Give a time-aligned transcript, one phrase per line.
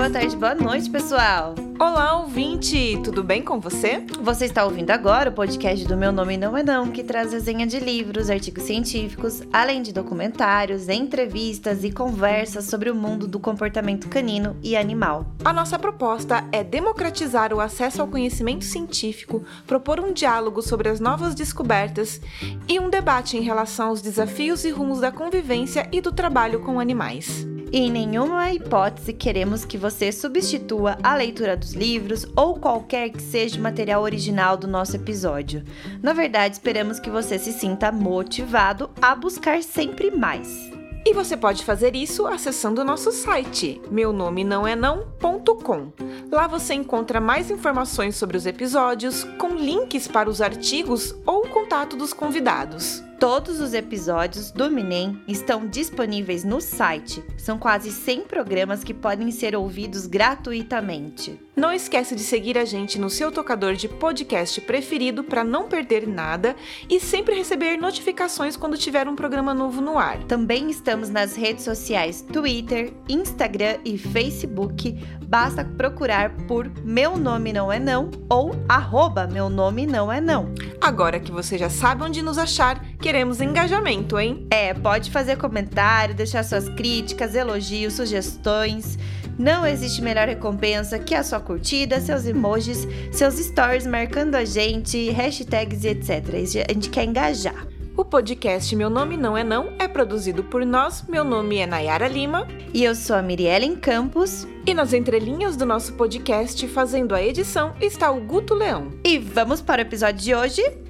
[0.00, 1.54] boa tarde, boa noite, pessoal.
[1.78, 2.98] Olá, ouvinte!
[3.04, 4.02] Tudo bem com você?
[4.22, 7.66] Você está ouvindo agora o podcast do Meu Nome Não É Não, que traz resenha
[7.66, 14.08] de livros, artigos científicos, além de documentários, entrevistas e conversas sobre o mundo do comportamento
[14.08, 15.26] canino e animal.
[15.44, 20.98] A nossa proposta é democratizar o acesso ao conhecimento científico, propor um diálogo sobre as
[20.98, 22.22] novas descobertas
[22.66, 26.80] e um debate em relação aos desafios e rumos da convivência e do trabalho com
[26.80, 27.46] animais.
[27.72, 33.22] E em nenhuma hipótese queremos que você substitua a leitura dos livros ou qualquer que
[33.22, 35.62] seja o material original do nosso episódio.
[36.02, 40.68] Na verdade, esperamos que você se sinta motivado a buscar sempre mais.
[41.06, 45.92] E você pode fazer isso acessando o nosso site, meu nome não é não.com.
[46.30, 51.48] Lá você encontra mais informações sobre os episódios, com links para os artigos ou o
[51.48, 53.02] contato dos convidados.
[53.20, 57.22] Todos os episódios do Minem estão disponíveis no site.
[57.36, 61.38] São quase 100 programas que podem ser ouvidos gratuitamente.
[61.54, 66.08] Não esqueça de seguir a gente no seu tocador de podcast preferido para não perder
[66.08, 66.56] nada
[66.88, 70.24] e sempre receber notificações quando tiver um programa novo no ar.
[70.24, 74.98] Também estamos nas redes sociais Twitter, Instagram e Facebook.
[75.28, 80.54] Basta procurar por Meu Nome Não É Não ou arroba Meu Nome Não É Não.
[80.80, 84.46] Agora que você já sabe onde nos achar, queremos engajamento, hein?
[84.52, 88.96] É, pode fazer comentário, deixar suas críticas, elogios, sugestões.
[89.36, 95.10] Não existe melhor recompensa que a sua curtida, seus emojis, seus stories marcando a gente,
[95.10, 96.22] hashtags e etc.
[96.68, 97.66] A gente quer engajar.
[97.96, 101.04] O podcast Meu Nome Não É Não é produzido por nós.
[101.08, 102.46] Meu nome é Nayara Lima.
[102.72, 104.46] E eu sou a Miriellen Campos.
[104.64, 108.92] E nas entrelinhas do nosso podcast, fazendo a edição, está o Guto Leão.
[109.02, 110.89] E vamos para o episódio de hoje.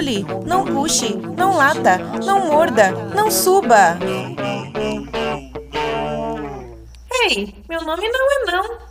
[0.00, 3.98] Pule, não puxe, não lata, não morda, não suba.
[7.28, 8.90] Ei, meu nome não é não.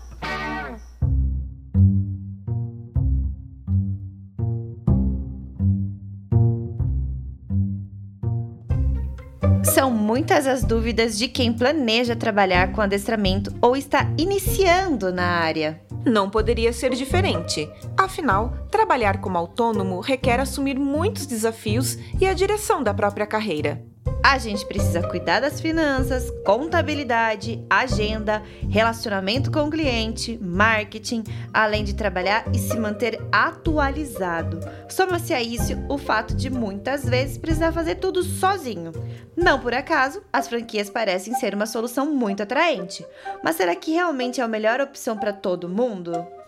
[9.64, 15.82] São muitas as dúvidas de quem planeja trabalhar com adestramento ou está iniciando na área.
[16.06, 17.70] Não poderia ser diferente.
[17.98, 23.84] Afinal, trabalhar como autônomo requer assumir muitos desafios e a direção da própria carreira.
[24.24, 31.94] A gente precisa cuidar das finanças, contabilidade, agenda, relacionamento com o cliente, marketing, além de
[31.94, 34.62] trabalhar e se manter atualizado.
[34.88, 38.94] Soma-se a isso o fato de muitas vezes precisar fazer tudo sozinho.
[39.36, 43.06] Não por acaso, as franquias parecem ser uma solução muito atraente.
[43.44, 46.39] Mas será que realmente é a melhor opção para todo mundo?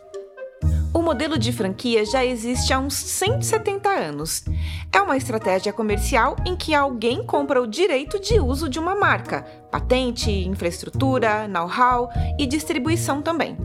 [1.02, 4.46] O modelo de franquia já existe há uns 170 anos.
[4.94, 9.42] É uma estratégia comercial em que alguém compra o direito de uso de uma marca,
[9.72, 12.08] patente, infraestrutura, know-how
[12.38, 13.58] e distribuição também.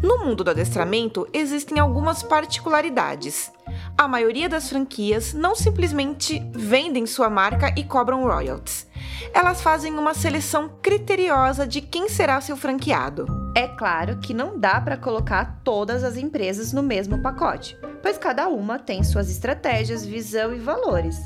[0.00, 3.50] No mundo do adestramento existem algumas particularidades.
[3.96, 8.87] A maioria das franquias não simplesmente vendem sua marca e cobram royalties.
[9.32, 13.26] Elas fazem uma seleção criteriosa de quem será seu franqueado.
[13.56, 18.48] É claro que não dá para colocar todas as empresas no mesmo pacote, pois cada
[18.48, 21.16] uma tem suas estratégias, visão e valores.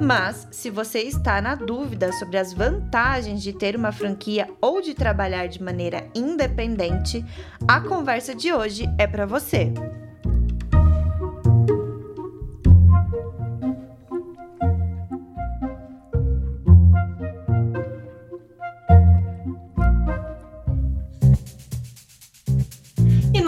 [0.00, 4.94] Mas, se você está na dúvida sobre as vantagens de ter uma franquia ou de
[4.94, 7.24] trabalhar de maneira independente,
[7.66, 9.72] a conversa de hoje é para você.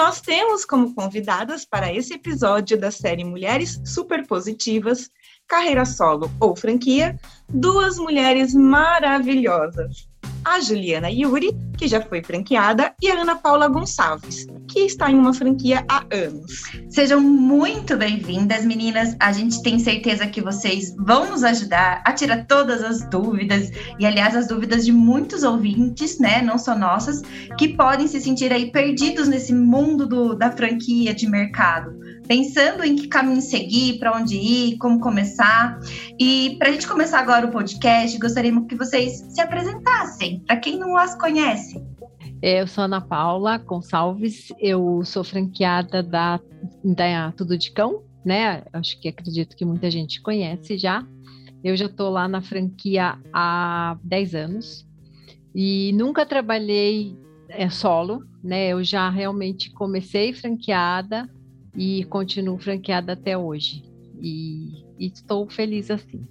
[0.00, 5.10] Nós temos como convidadas para esse episódio da série Mulheres Superpositivas,
[5.46, 10.09] Carreira Solo ou Franquia, duas mulheres maravilhosas.
[10.44, 15.14] A Juliana Yuri, que já foi franqueada, e a Ana Paula Gonçalves, que está em
[15.14, 16.62] uma franquia há anos.
[16.88, 19.14] Sejam muito bem-vindas, meninas.
[19.20, 24.06] A gente tem certeza que vocês vão nos ajudar a tirar todas as dúvidas e,
[24.06, 27.20] aliás, as dúvidas de muitos ouvintes, né, não só nossas,
[27.58, 32.00] que podem se sentir aí perdidos nesse mundo do, da franquia de mercado
[32.30, 35.80] pensando em que caminho seguir, para onde ir, como começar.
[36.16, 40.78] E para a gente começar agora o podcast, gostaríamos que vocês se apresentassem, para quem
[40.78, 41.84] não as conhece.
[42.42, 46.40] Eu sou Ana Paula Gonçalves, eu sou franqueada da,
[46.84, 48.62] da Tudo de Cão, né?
[48.72, 51.06] Acho que acredito que muita gente conhece já.
[51.62, 54.86] Eu já estou lá na franquia há 10 anos
[55.54, 57.18] e nunca trabalhei
[57.48, 58.68] é, solo, né?
[58.68, 61.28] Eu já realmente comecei franqueada,
[61.74, 63.82] e continuo franqueada até hoje.
[64.20, 66.26] e, e estou feliz assim.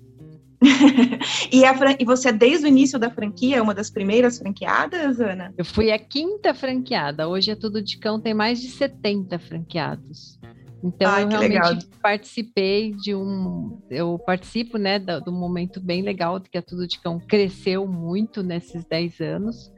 [1.52, 5.54] e, a, e você, desde o início da franquia, é uma das primeiras franqueadas, Ana?
[5.58, 7.28] Eu fui a quinta franqueada.
[7.28, 10.38] Hoje é Tudo de Cão, tem mais de 70 franqueados.
[10.84, 11.78] Então Ai, eu realmente legal.
[12.02, 17.00] participei de um, eu participo, né, do, do, momento bem legal que a Tudo de
[17.00, 19.72] Cão cresceu muito nesses 10 anos.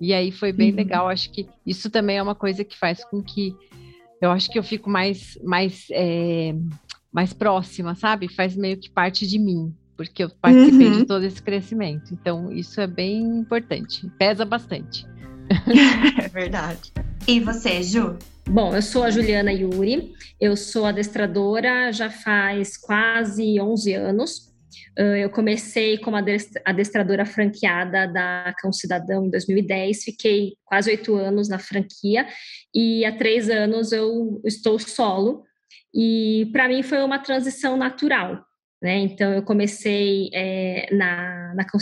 [0.00, 0.76] E aí foi bem uhum.
[0.76, 1.08] legal.
[1.08, 3.54] Acho que isso também é uma coisa que faz com que
[4.20, 6.54] eu acho que eu fico mais, mais, é,
[7.12, 8.28] mais próxima, sabe?
[8.28, 10.98] Faz meio que parte de mim porque eu participei uhum.
[10.98, 12.14] de todo esse crescimento.
[12.14, 15.04] Então, isso é bem importante, pesa bastante.
[16.22, 16.92] é verdade.
[17.26, 18.16] E você, Ju?
[18.48, 24.48] Bom, eu sou a Juliana Yuri, eu sou adestradora já faz quase 11 anos.
[24.96, 31.58] Eu comecei como adestradora franqueada da Cão Cidadão em 2010, fiquei quase oito anos na
[31.58, 32.26] franquia
[32.74, 35.44] e há três anos eu estou solo.
[35.94, 38.44] E para mim foi uma transição natural,
[38.80, 38.98] né?
[38.98, 41.78] Então, eu comecei é, na, na Cão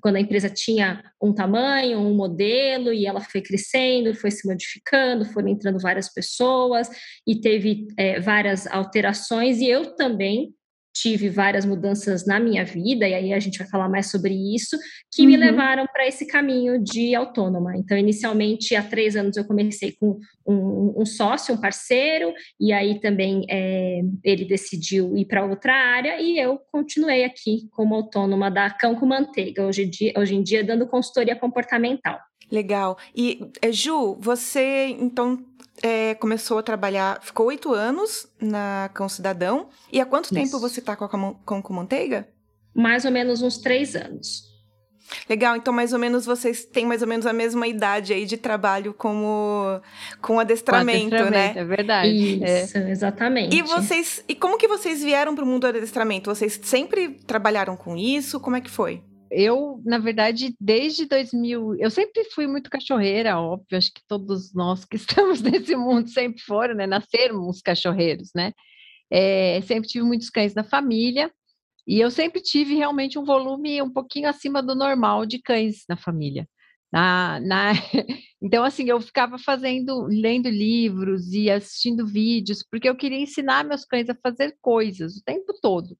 [0.00, 5.24] quando a empresa tinha um tamanho, um modelo, e ela foi crescendo, foi se modificando,
[5.24, 6.88] foram entrando várias pessoas
[7.26, 10.54] e teve é, várias alterações, e eu também
[11.00, 14.76] tive várias mudanças na minha vida, e aí a gente vai falar mais sobre isso,
[15.12, 15.28] que uhum.
[15.28, 17.76] me levaram para esse caminho de autônoma.
[17.76, 23.00] Então, inicialmente, há três anos, eu comecei com um, um sócio, um parceiro, e aí
[23.00, 28.70] também é, ele decidiu ir para outra área, e eu continuei aqui como autônoma da
[28.70, 32.18] Cão com Manteiga, hoje, dia, hoje em dia dando consultoria comportamental.
[32.50, 32.96] Legal.
[33.14, 35.38] E, eh, Ju, você então
[35.82, 39.68] é, começou a trabalhar, ficou oito anos na Cão Cidadão.
[39.92, 40.34] E há quanto Isso.
[40.34, 42.28] tempo você está com a Cão com Manteiga?
[42.74, 44.48] Mais ou menos uns três anos.
[45.28, 48.36] Legal, então mais ou menos vocês têm mais ou menos a mesma idade aí de
[48.36, 49.80] trabalho como
[50.20, 51.60] com adestramento, com adestramento né?
[51.60, 52.08] É verdade.
[52.10, 52.90] Isso, é.
[52.90, 53.56] exatamente.
[53.56, 56.34] E vocês, e como que vocês vieram para o mundo do adestramento?
[56.34, 58.38] Vocês sempre trabalharam com isso?
[58.38, 59.02] Como é que foi?
[59.30, 64.84] Eu, na verdade, desde 2000, eu sempre fui muito cachorreira, óbvio, acho que todos nós
[64.84, 66.86] que estamos nesse mundo sempre foram, né?
[66.86, 68.52] Nascermos cachorreiros, né?
[69.10, 71.32] É, sempre tive muitos cães na família
[71.86, 75.96] e eu sempre tive realmente um volume um pouquinho acima do normal de cães na
[75.96, 76.48] família.
[76.92, 77.72] Na, na...
[78.40, 83.84] Então, assim, eu ficava fazendo, lendo livros e assistindo vídeos, porque eu queria ensinar meus
[83.84, 85.98] cães a fazer coisas o tempo todo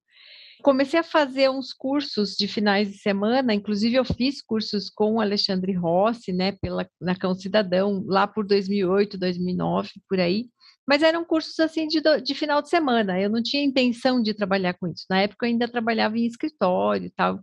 [0.62, 5.72] comecei a fazer uns cursos de finais de semana, inclusive eu fiz cursos com Alexandre
[5.72, 10.46] Rossi, né, pela, na Cão Cidadão, lá por 2008, 2009, por aí.
[10.86, 14.74] Mas eram cursos assim de, de final de semana, eu não tinha intenção de trabalhar
[14.74, 15.04] com isso.
[15.08, 17.40] Na época eu ainda trabalhava em escritório e tal,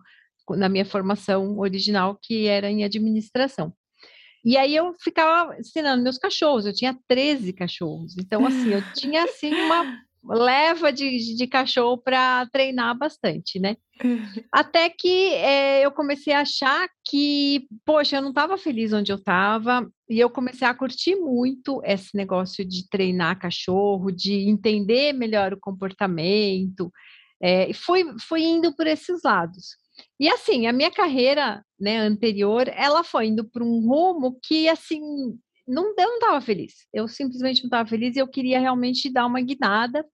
[0.52, 3.74] na minha formação original, que era em administração.
[4.44, 8.16] E aí eu ficava ensinando meus cachorros, eu tinha 13 cachorros.
[8.16, 13.78] Então, assim, eu tinha assim uma leva de, de cachorro para treinar bastante, né?
[14.52, 19.18] Até que é, eu comecei a achar que, poxa, eu não estava feliz onde eu
[19.18, 25.54] estava, e eu comecei a curtir muito esse negócio de treinar cachorro, de entender melhor
[25.54, 26.92] o comportamento,
[27.42, 29.78] é, e fui, fui indo por esses lados.
[30.20, 35.02] E assim, a minha carreira né, anterior, ela foi indo para um rumo que, assim,
[35.68, 36.74] não, eu não estava feliz.
[36.94, 40.06] Eu simplesmente não estava feliz e eu queria realmente dar uma guinada.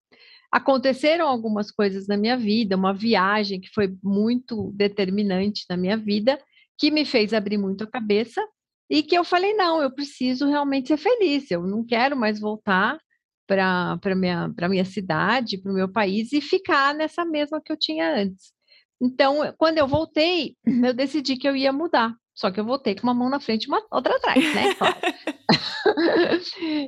[0.50, 6.38] Aconteceram algumas coisas na minha vida, uma viagem que foi muito determinante na minha vida,
[6.78, 8.42] que me fez abrir muito a cabeça
[8.90, 12.98] e que eu falei: não, eu preciso realmente ser feliz, eu não quero mais voltar
[13.46, 17.76] para a minha, minha cidade, para o meu país e ficar nessa mesma que eu
[17.76, 18.52] tinha antes.
[19.00, 22.14] Então, quando eu voltei, eu decidi que eu ia mudar.
[22.34, 24.74] Só que eu voltei com uma mão na frente e uma outra atrás, né?
[25.84, 26.40] Claro.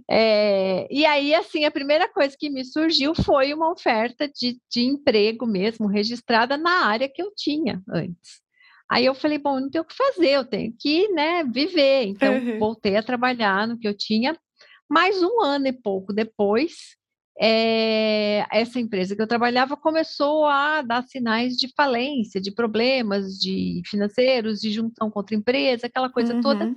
[0.08, 4.82] é, e aí, assim, a primeira coisa que me surgiu foi uma oferta de, de
[4.82, 8.42] emprego mesmo, registrada na área que eu tinha antes.
[8.90, 12.04] Aí eu falei, bom, não tenho o que fazer, eu tenho que, né, viver.
[12.04, 12.58] Então, uhum.
[12.60, 14.38] voltei a trabalhar no que eu tinha.
[14.88, 16.96] Mais um ano e pouco depois,
[17.40, 23.82] é, essa empresa que eu trabalhava começou a dar sinais de falência, de problemas de
[23.86, 26.40] financeiros, de junção contra empresa, aquela coisa uhum.
[26.40, 26.74] toda.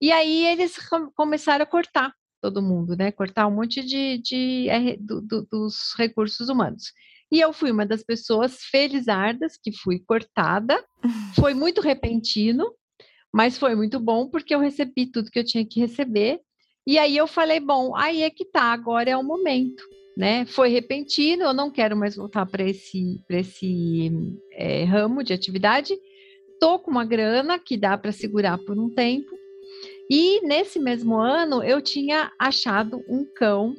[0.00, 0.76] E aí eles
[1.16, 3.10] começaram a cortar todo mundo, né?
[3.10, 6.92] Cortar um monte de, de é, do, do, dos recursos humanos.
[7.30, 10.82] E eu fui uma das pessoas felizardas que fui cortada.
[11.38, 12.72] Foi muito repentino,
[13.32, 16.40] mas foi muito bom porque eu recebi tudo que eu tinha que receber
[16.88, 19.84] e aí eu falei, bom, aí é que tá, agora é o momento,
[20.16, 20.46] né?
[20.46, 24.10] Foi repentino, eu não quero mais voltar para esse, esse
[24.52, 25.94] é, ramo de atividade.
[26.58, 29.36] Tô com uma grana que dá para segurar por um tempo.
[30.10, 33.76] E nesse mesmo ano eu tinha achado um cão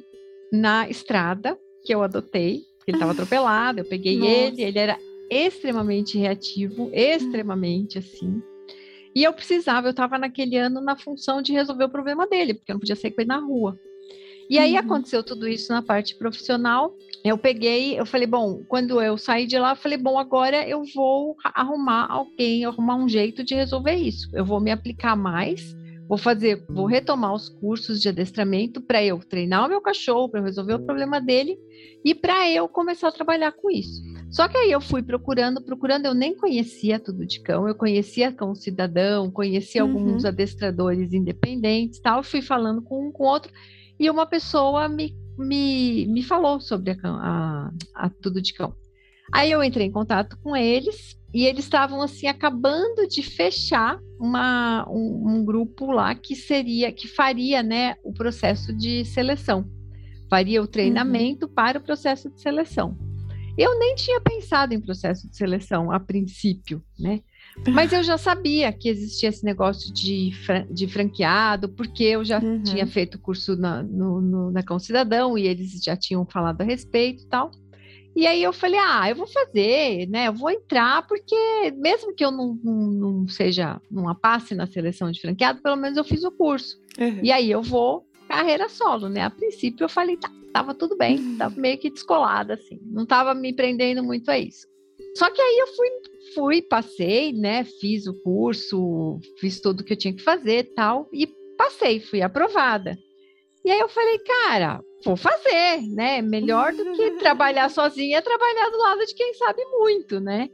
[0.52, 4.30] na estrada que eu adotei Ele estava atropelado, eu peguei Nossa.
[4.30, 4.96] ele, ele era
[5.28, 8.40] extremamente reativo, extremamente assim.
[9.14, 12.70] E eu precisava, eu estava naquele ano na função de resolver o problema dele, porque
[12.70, 13.78] eu não podia sair com ele na rua.
[14.50, 14.78] E aí uhum.
[14.78, 16.92] aconteceu tudo isso na parte profissional.
[17.24, 20.82] Eu peguei, eu falei, bom, quando eu saí de lá, eu falei, bom, agora eu
[20.92, 24.28] vou arrumar alguém, arrumar um jeito de resolver isso.
[24.32, 25.76] Eu vou me aplicar mais,
[26.08, 30.42] vou fazer, vou retomar os cursos de adestramento para eu treinar o meu cachorro, para
[30.42, 31.56] resolver o problema dele
[32.04, 34.02] e para eu começar a trabalhar com isso.
[34.30, 38.30] Só que aí eu fui procurando, procurando, eu nem conhecia tudo de cão, eu conhecia
[38.30, 39.90] cão cidadão, conhecia uhum.
[39.90, 43.52] alguns adestradores independentes, tal, fui falando com um com outro
[43.98, 48.72] e uma pessoa me, me, me falou sobre a, a, a Tudo de Cão.
[49.32, 54.88] Aí eu entrei em contato com eles e eles estavam assim acabando de fechar uma,
[54.88, 59.64] um, um, grupo lá que seria que faria né o processo de seleção
[60.28, 61.52] faria o treinamento uhum.
[61.54, 62.98] para o processo de seleção
[63.56, 67.20] eu nem tinha pensado em processo de seleção a princípio né
[67.68, 70.32] mas eu já sabia que existia esse negócio de,
[70.70, 72.62] de franqueado, porque eu já uhum.
[72.62, 76.64] tinha feito curso na, no, no, na Cão Cidadão e eles já tinham falado a
[76.64, 77.50] respeito e tal.
[78.16, 80.28] E aí eu falei, ah, eu vou fazer, né?
[80.28, 81.36] Eu vou entrar, porque
[81.76, 85.96] mesmo que eu não, não, não seja, não passe na seleção de franqueado, pelo menos
[85.96, 86.76] eu fiz o curso.
[86.98, 87.20] Uhum.
[87.22, 89.22] E aí eu vou carreira solo, né?
[89.22, 91.36] A princípio eu falei, tá, tava tudo bem, uhum.
[91.36, 94.68] tava meio que descolada, assim, não tava me prendendo muito a isso.
[95.16, 95.88] Só que aí eu fui,
[96.34, 97.64] fui, passei, né?
[97.64, 101.26] Fiz o curso, fiz tudo que eu tinha que fazer tal, e
[101.58, 102.96] passei, fui aprovada.
[103.64, 106.22] E aí eu falei, cara, vou fazer, né?
[106.22, 110.48] Melhor do que trabalhar sozinha é trabalhar do lado de quem sabe muito, né?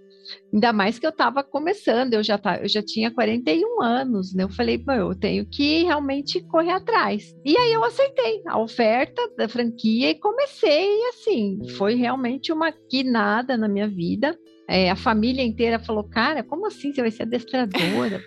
[0.52, 4.44] Ainda mais que eu estava começando, eu já, tá, eu já tinha 41 anos, né?
[4.44, 7.34] Eu falei, eu tenho que realmente correr atrás.
[7.44, 13.56] E aí eu aceitei a oferta da franquia e comecei, assim, foi realmente uma guinada
[13.56, 14.38] na minha vida.
[14.68, 18.20] É, a família inteira falou, cara, como assim você vai ser adestradora?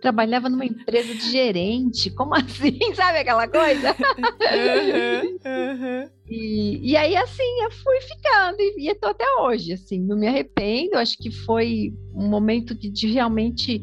[0.00, 2.78] Trabalhava numa empresa de gerente, como assim?
[2.94, 3.94] Sabe aquela coisa?
[4.18, 6.10] Uhum, uhum.
[6.28, 10.26] E, e aí, assim, eu fui ficando e, e tô até hoje, assim, não me
[10.26, 10.96] arrependo.
[10.96, 13.80] Acho que foi um momento de, de realmente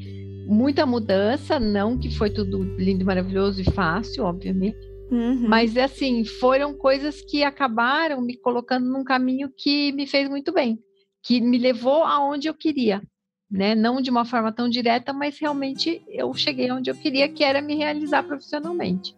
[0.48, 4.78] muita mudança, não que foi tudo lindo, maravilhoso e fácil, obviamente.
[5.12, 5.48] Uhum.
[5.48, 10.80] Mas assim, foram coisas que acabaram me colocando num caminho que me fez muito bem
[11.28, 13.02] que me levou aonde eu queria,
[13.50, 13.74] né?
[13.76, 17.62] Não de uma forma tão direta, mas realmente eu cheguei onde eu queria, que era
[17.62, 19.16] me realizar profissionalmente.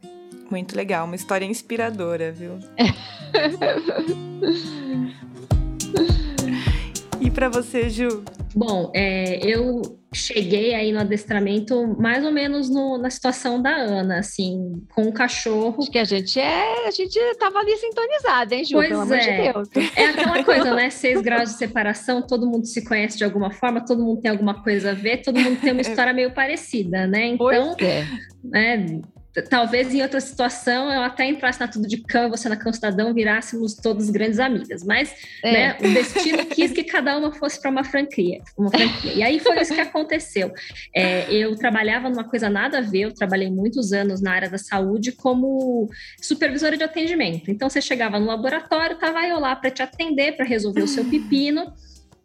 [0.50, 2.60] Muito legal, uma história inspiradora, viu?
[7.20, 8.24] e para você, Ju?
[8.56, 9.82] Bom, é, eu
[10.14, 15.12] cheguei aí no adestramento mais ou menos no, na situação da Ana, assim, com um
[15.12, 15.76] cachorro.
[15.80, 18.74] Acho que a gente é, a gente tava ali sintonizada, hein, Ju?
[18.74, 19.50] Pois pelo é.
[19.50, 19.92] amor de Deus.
[19.96, 20.90] É aquela coisa, né?
[20.90, 24.64] Seis graus de separação, todo mundo se conhece de alguma forma, todo mundo tem alguma
[24.64, 27.28] coisa a ver, todo mundo tem uma história meio parecida, né?
[27.28, 28.06] Então, pois é.
[28.44, 29.02] né,
[29.48, 33.14] talvez em outra situação eu até entrasse na Tudo de Cão, você na Cão Cidadão,
[33.14, 34.84] virássemos todos grandes amigas.
[34.84, 35.52] Mas é.
[35.52, 39.14] né, o destino quis que cada uma fosse para uma franquia, uma franquia.
[39.14, 40.52] E aí foi isso que aconteceu.
[40.96, 44.58] É, eu trabalhava numa coisa nada a ver, eu trabalhei muitos anos na área da
[44.58, 45.90] saúde como
[46.22, 47.52] supervisora de atendimento.
[47.52, 51.06] Então você chegava no laboratório, tava eu lá para te atender, para resolver o seu
[51.06, 51.72] pepino.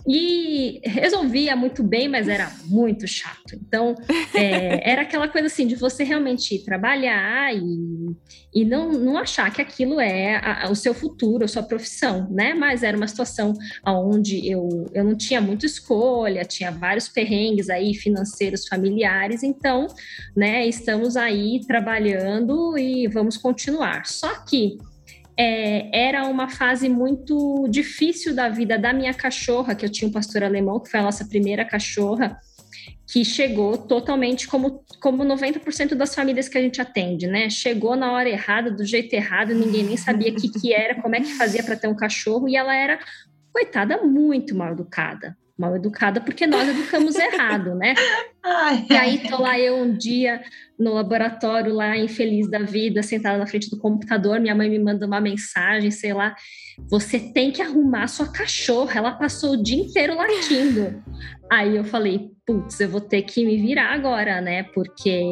[0.07, 3.55] E resolvia muito bem, mas era muito chato.
[3.55, 3.95] Então,
[4.35, 8.15] é, era aquela coisa assim de você realmente trabalhar e,
[8.55, 12.29] e não, não achar que aquilo é a, a, o seu futuro, a sua profissão,
[12.31, 12.53] né?
[12.53, 13.55] Mas era uma situação
[13.87, 19.87] onde eu, eu não tinha muita escolha, tinha vários perrengues aí financeiros, familiares, então,
[20.37, 24.05] né, estamos aí trabalhando e vamos continuar.
[24.07, 24.77] Só que
[25.37, 30.13] é, era uma fase muito difícil da vida da minha cachorra, que eu tinha um
[30.13, 32.39] pastor alemão, que foi a nossa primeira cachorra,
[33.07, 37.51] que chegou totalmente como, como 90% das famílias que a gente atende, né?
[37.51, 41.15] Chegou na hora errada, do jeito errado, ninguém nem sabia o que, que era, como
[41.15, 42.99] é que fazia para ter um cachorro, e ela era,
[43.53, 47.95] coitada, muito mal educada mal educada porque nós educamos errado, né?
[48.45, 50.43] Ai, e aí tô lá eu um dia
[50.79, 55.07] no laboratório lá infeliz da vida, sentada na frente do computador, minha mãe me manda
[55.07, 56.35] uma mensagem, sei lá,
[56.91, 61.03] você tem que arrumar sua cachorra, ela passou o dia inteiro latindo.
[61.51, 64.65] Aí eu falei, putz, eu vou ter que me virar agora, né?
[64.75, 65.23] Porque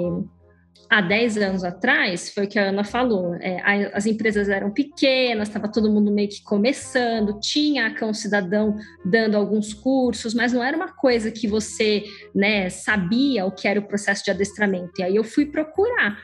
[0.92, 3.62] há 10 anos atrás, foi o que a Ana falou, é,
[3.94, 9.34] as empresas eram pequenas, estava todo mundo meio que começando, tinha a Cão Cidadão dando
[9.34, 13.88] alguns cursos, mas não era uma coisa que você né, sabia o que era o
[13.88, 14.92] processo de adestramento.
[14.98, 16.18] E aí eu fui procurar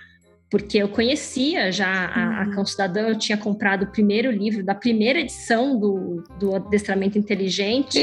[0.51, 2.51] porque eu conhecia já a, a uhum.
[2.53, 7.99] Cão Cidadã, eu tinha comprado o primeiro livro da primeira edição do, do Adestramento Inteligente.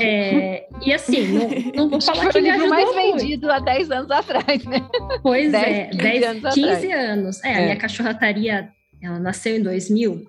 [0.00, 3.18] É, e assim, não, não vou falar que, que foi o livro mais muito.
[3.18, 4.88] vendido há 10 anos atrás, né?
[5.22, 7.10] Pois 10, é, 15 10, anos 15 atrás.
[7.10, 7.44] anos.
[7.44, 8.68] É, é, a minha cachorrataria,
[9.02, 10.24] ela nasceu em 2000.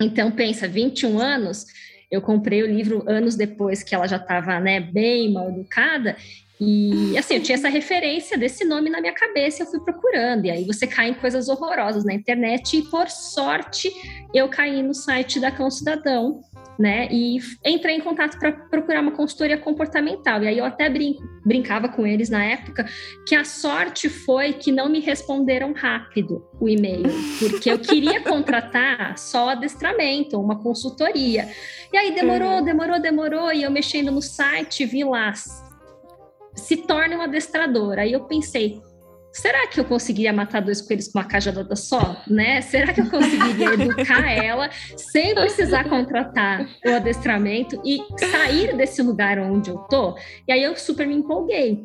[0.00, 1.66] Então, pensa, 21 anos,
[2.10, 6.16] eu comprei o livro anos depois que ela já estava né, bem mal educada,
[6.64, 10.50] e assim, eu tinha essa referência desse nome na minha cabeça, eu fui procurando, e
[10.50, 13.92] aí você cai em coisas horrorosas na internet, e por sorte
[14.32, 16.40] eu caí no site da Cão Cidadão,
[16.78, 17.08] né?
[17.10, 20.42] E entrei em contato para procurar uma consultoria comportamental.
[20.44, 22.86] E aí eu até brinco, brincava com eles na época
[23.26, 29.18] que a sorte foi que não me responderam rápido o e-mail, porque eu queria contratar
[29.18, 31.48] só adestramento, uma consultoria.
[31.92, 32.64] E aí demorou, uhum.
[32.64, 35.32] demorou, demorou, e eu mexendo no site vi lá
[36.54, 38.02] se torne uma adestradora.
[38.02, 38.80] Aí eu pensei,
[39.32, 42.60] será que eu conseguiria matar dois coelhos com uma cajadada só, né?
[42.60, 49.38] Será que eu conseguiria educar ela sem precisar contratar o adestramento e sair desse lugar
[49.38, 50.16] onde eu tô?
[50.46, 51.82] E aí eu super me empolguei.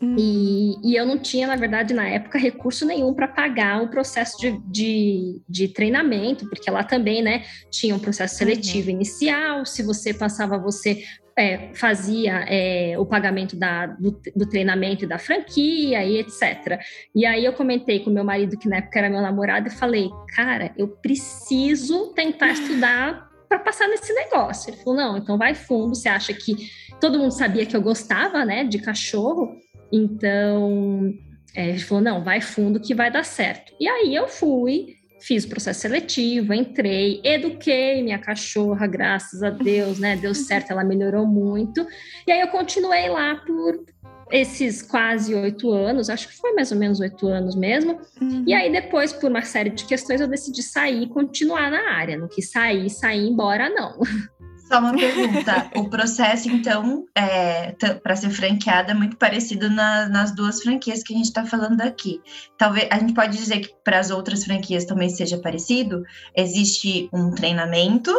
[0.00, 0.14] Hum.
[0.16, 4.38] E, e, eu não tinha, na verdade, na época, recurso nenhum para pagar o processo
[4.38, 8.94] de, de, de, treinamento, porque lá também, né, tinha um processo seletivo uhum.
[8.94, 11.02] inicial, se você passava, você
[11.38, 16.80] é, fazia é, o pagamento da, do, do, treinamento da franquia e etc.
[17.14, 20.10] E aí eu comentei com meu marido, que na época era meu namorado, e falei,
[20.34, 24.70] cara, eu preciso tentar estudar para passar nesse negócio.
[24.70, 26.56] Ele falou, não, então vai fundo, você acha que
[27.00, 29.56] todo mundo sabia que eu gostava, né, de cachorro,
[29.92, 31.14] então
[31.54, 33.72] é, ele falou, não, vai fundo que vai dar certo.
[33.80, 39.98] E aí eu fui, fiz o processo seletivo, entrei, eduquei minha cachorra, graças a Deus,
[39.98, 40.16] né?
[40.16, 41.86] Deu certo, ela melhorou muito.
[42.26, 43.84] E aí eu continuei lá por
[44.30, 47.98] esses quase oito anos, acho que foi mais ou menos oito anos mesmo.
[48.20, 48.44] Uhum.
[48.46, 52.16] E aí depois, por uma série de questões, eu decidi sair e continuar na área.
[52.16, 53.98] Não quis sair, sair embora, não.
[54.68, 55.70] Só uma pergunta.
[55.76, 61.14] o processo, então, é, para ser franqueada é muito parecido na, nas duas franquias que
[61.14, 62.20] a gente está falando aqui.
[62.58, 66.02] Talvez a gente pode dizer que para as outras franquias também seja parecido.
[66.36, 68.14] Existe um treinamento,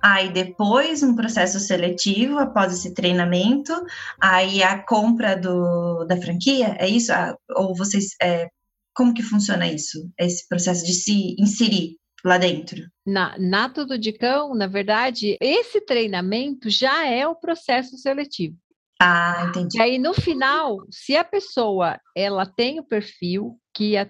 [0.00, 3.72] aí depois um processo seletivo após esse treinamento,
[4.20, 7.12] aí a compra do, da franquia, é isso?
[7.12, 8.14] Ah, ou vocês.
[8.22, 8.48] É,
[8.94, 10.08] como que funciona isso?
[10.18, 12.82] Esse processo de se inserir lá dentro?
[13.06, 18.56] Na, na Tudo de Cão, na verdade, esse treinamento já é o processo seletivo.
[19.00, 19.78] Ah, entendi.
[19.78, 24.06] E aí, no final, se a pessoa ela tem o perfil que a,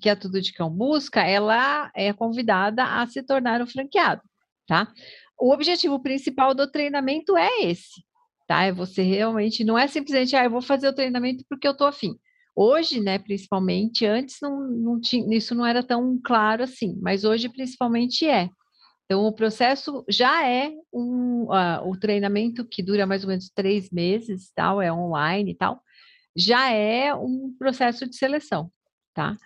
[0.00, 4.20] que a Tudo de Cão busca, ela é convidada a se tornar um franqueado,
[4.66, 4.92] tá?
[5.40, 8.04] O objetivo principal do treinamento é esse,
[8.46, 8.64] tá?
[8.64, 11.84] É você realmente, não é simplesmente, ah, eu vou fazer o treinamento porque eu tô
[11.84, 12.14] afim.
[12.56, 17.48] Hoje, né, principalmente, antes não, não tinha, isso não era tão claro assim, mas hoje
[17.48, 18.48] principalmente é.
[19.04, 23.90] Então, o processo já é um, uh, o treinamento que dura mais ou menos três
[23.90, 25.80] meses, tal, é online e tal,
[26.36, 28.70] já é um processo de seleção,
[29.12, 29.36] tá?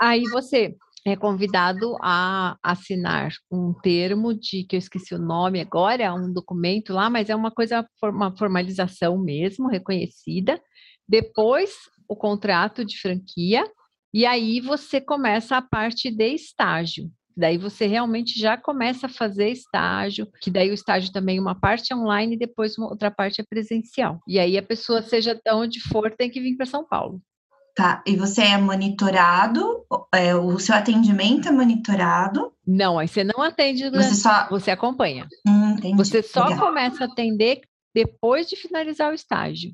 [0.00, 6.02] Aí você é convidado a assinar um termo de que eu esqueci o nome agora,
[6.02, 10.60] é um documento lá, mas é uma coisa, uma formalização mesmo, reconhecida.
[11.08, 11.70] Depois
[12.08, 13.64] o contrato de franquia
[14.12, 17.10] e aí você começa a parte de estágio.
[17.36, 21.92] Daí você realmente já começa a fazer estágio, que daí o estágio também uma parte
[21.92, 24.20] é online e depois uma outra parte é presencial.
[24.26, 27.20] E aí a pessoa, seja de onde for, tem que vir para São Paulo.
[27.74, 29.84] Tá, e você é monitorado?
[30.14, 32.54] É, o seu atendimento é monitorado?
[32.66, 34.48] Não, aí você não atende, você, só...
[34.48, 35.28] você acompanha.
[35.46, 36.68] Hum, você só Legal.
[36.68, 37.60] começa a atender
[37.94, 39.72] depois de finalizar o estágio.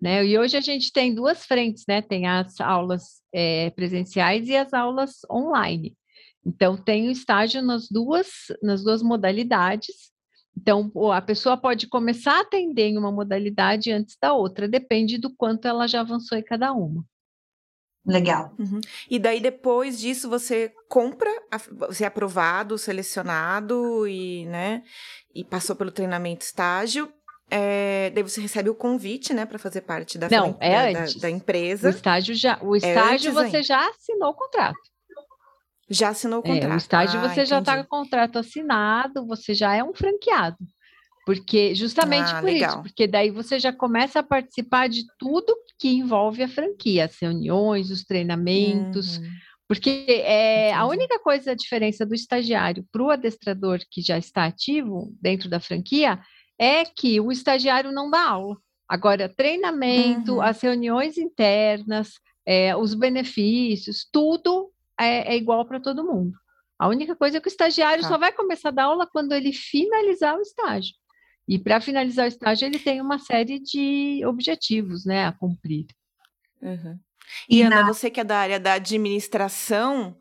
[0.00, 0.24] Né?
[0.24, 2.00] E hoje a gente tem duas frentes, né?
[2.00, 5.94] Tem as aulas é, presenciais e as aulas online.
[6.44, 8.28] Então, tem o estágio nas duas,
[8.62, 10.10] nas duas modalidades.
[10.56, 15.34] Então, a pessoa pode começar a atender em uma modalidade antes da outra, depende do
[15.34, 17.04] quanto ela já avançou em cada uma.
[18.04, 18.54] Legal.
[18.58, 18.80] Uhum.
[19.10, 21.30] E daí, depois disso, você compra,
[21.88, 24.82] você é aprovado, selecionado e, né,
[25.34, 27.12] e passou pelo treinamento estágio,
[27.50, 31.12] é, daí você recebe o convite, né, para fazer parte da, Não, é da, da,
[31.20, 31.88] da, empresa.
[31.88, 33.62] O estágio já, o é estágio é você ainda.
[33.62, 34.78] já assinou o contrato.
[35.88, 36.70] Já assinou o contrato.
[36.70, 37.50] É, o estágio ah, você tá entendi.
[37.50, 40.58] já está com o contrato assinado, você já é um franqueado.
[41.26, 42.70] Porque justamente ah, por legal.
[42.70, 47.16] isso, porque daí você já começa a participar de tudo que envolve a franquia, as
[47.20, 49.18] reuniões, os treinamentos.
[49.18, 49.30] Uhum.
[49.68, 54.44] Porque é, a única coisa, a diferença do estagiário para o adestrador que já está
[54.44, 56.18] ativo dentro da franquia
[56.60, 58.58] é que o estagiário não dá aula.
[58.86, 60.42] Agora, treinamento, uhum.
[60.42, 62.12] as reuniões internas,
[62.44, 66.36] é, os benefícios, tudo é, é igual para todo mundo.
[66.78, 68.08] A única coisa é que o estagiário tá.
[68.08, 70.94] só vai começar a dar aula quando ele finalizar o estágio.
[71.48, 75.86] E para finalizar o estágio, ele tem uma série de objetivos né, a cumprir.
[76.60, 76.98] Uhum.
[77.48, 77.86] E, e Ana, na...
[77.86, 80.16] você que é da área da administração,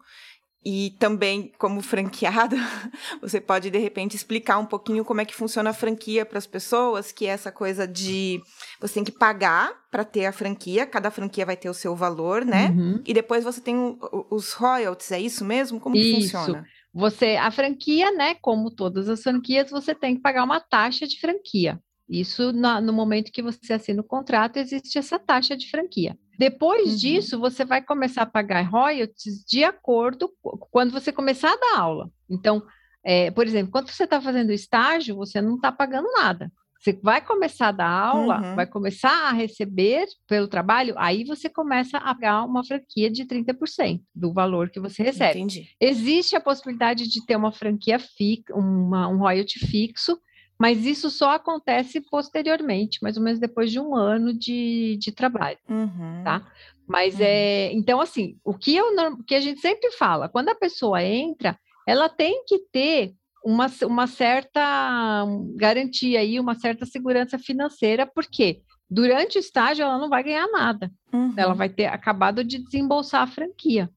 [0.64, 2.58] e também, como franqueada,
[3.22, 6.46] você pode, de repente, explicar um pouquinho como é que funciona a franquia para as
[6.46, 8.42] pessoas, que é essa coisa de
[8.80, 12.44] você tem que pagar para ter a franquia, cada franquia vai ter o seu valor,
[12.44, 12.68] né?
[12.70, 13.02] Uhum.
[13.06, 13.98] E depois você tem
[14.30, 15.80] os royalties, é isso mesmo?
[15.80, 16.38] Como que isso.
[16.38, 16.66] funciona?
[16.94, 21.20] Você, a franquia, né, como todas as franquias, você tem que pagar uma taxa de
[21.20, 21.80] franquia.
[22.10, 26.18] Isso, no, no momento que você assina o contrato, existe essa taxa de franquia.
[26.38, 26.96] Depois uhum.
[26.98, 30.32] disso, você vai começar a pagar royalties de acordo
[30.72, 32.10] quando você começar a dar aula.
[32.30, 32.64] Então,
[33.04, 36.52] é, por exemplo, quando você está fazendo estágio, você não está pagando nada.
[36.80, 38.56] Você vai começar a dar aula, uhum.
[38.56, 44.02] vai começar a receber pelo trabalho, aí você começa a pagar uma franquia de 30%
[44.16, 45.40] do valor que você recebe.
[45.40, 45.68] Entendi.
[45.80, 50.18] Existe a possibilidade de ter uma franquia fixa, um royalty fixo,
[50.60, 55.58] mas isso só acontece posteriormente, mais ou menos depois de um ano de, de trabalho,
[55.70, 56.22] uhum.
[56.24, 56.46] tá?
[56.86, 57.22] Mas uhum.
[57.24, 61.02] é, então assim, o que, eu, o que a gente sempre fala, quando a pessoa
[61.02, 68.62] entra, ela tem que ter uma, uma certa garantia aí, uma certa segurança financeira, porque
[68.90, 71.34] durante o estágio ela não vai ganhar nada, uhum.
[71.38, 73.90] ela vai ter acabado de desembolsar a franquia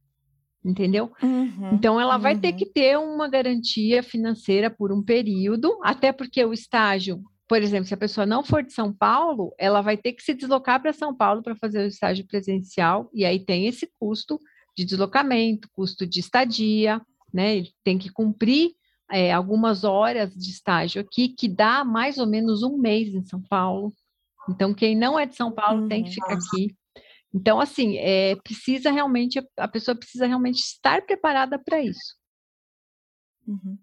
[0.64, 1.12] entendeu?
[1.22, 2.56] Uhum, então ela vai ter uhum.
[2.56, 7.94] que ter uma garantia financeira por um período, até porque o estágio, por exemplo, se
[7.94, 11.14] a pessoa não for de São Paulo, ela vai ter que se deslocar para São
[11.14, 14.38] Paulo para fazer o estágio presencial, e aí tem esse custo
[14.76, 17.00] de deslocamento, custo de estadia,
[17.32, 17.64] né?
[17.84, 18.70] Tem que cumprir
[19.10, 23.42] é, algumas horas de estágio aqui, que dá mais ou menos um mês em São
[23.42, 23.92] Paulo.
[24.48, 25.88] Então, quem não é de São Paulo uhum.
[25.88, 26.14] tem que uhum.
[26.14, 26.74] ficar aqui
[27.34, 32.16] então, assim, é, precisa realmente, a pessoa precisa realmente estar preparada para isso.
[33.46, 33.78] Uhum.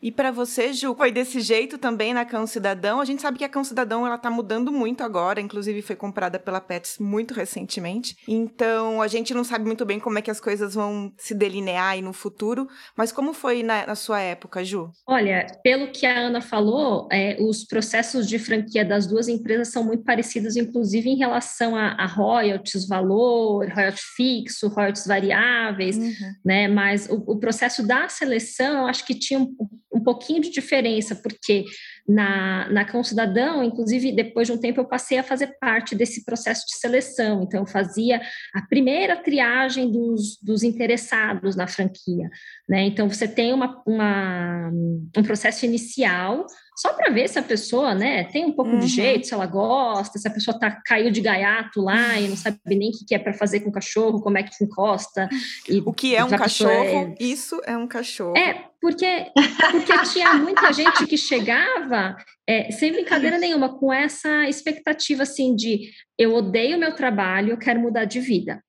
[0.00, 3.00] E para você, Ju, foi desse jeito também na Cão Cidadão?
[3.00, 6.38] A gente sabe que a Cão Cidadão ela tá mudando muito agora, inclusive foi comprada
[6.38, 8.16] pela Pets muito recentemente.
[8.26, 11.90] Então, a gente não sabe muito bem como é que as coisas vão se delinear
[11.90, 14.90] aí no futuro, mas como foi na, na sua época, Ju?
[15.06, 19.84] Olha, pelo que a Ana falou, é, os processos de franquia das duas empresas são
[19.84, 26.12] muito parecidos, inclusive em relação a, a royalties, valor, royalties fixo, royalties variáveis, uhum.
[26.44, 26.68] né?
[26.68, 29.54] Mas o, o processo da seleção, eu acho que tinha um
[29.92, 31.64] um pouquinho de diferença, porque
[32.08, 36.24] na, na Cão Cidadão, inclusive, depois de um tempo, eu passei a fazer parte desse
[36.24, 37.42] processo de seleção.
[37.42, 38.20] Então, eu fazia
[38.54, 42.28] a primeira triagem dos, dos interessados na franquia.
[42.68, 42.84] Né?
[42.84, 44.70] Então, você tem uma, uma
[45.16, 48.78] um processo inicial, só para ver se a pessoa né, tem um pouco uhum.
[48.78, 52.36] de jeito, se ela gosta, se a pessoa tá, caiu de gaiato lá e não
[52.36, 55.28] sabe nem o que é para fazer com o cachorro, como é que encosta.
[55.68, 56.72] E, o que é um cachorro?
[56.72, 57.14] É...
[57.20, 58.36] Isso é um cachorro.
[58.36, 59.30] É, porque,
[59.70, 65.92] porque tinha muita gente que chegava, é, sem brincadeira nenhuma, com essa expectativa assim de
[66.18, 68.60] eu odeio meu trabalho, eu quero mudar de vida.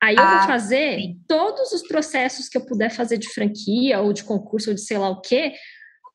[0.00, 1.20] Aí eu ah, vou fazer sim.
[1.26, 4.98] todos os processos que eu puder fazer de franquia ou de concurso ou de sei
[4.98, 5.54] lá o quê,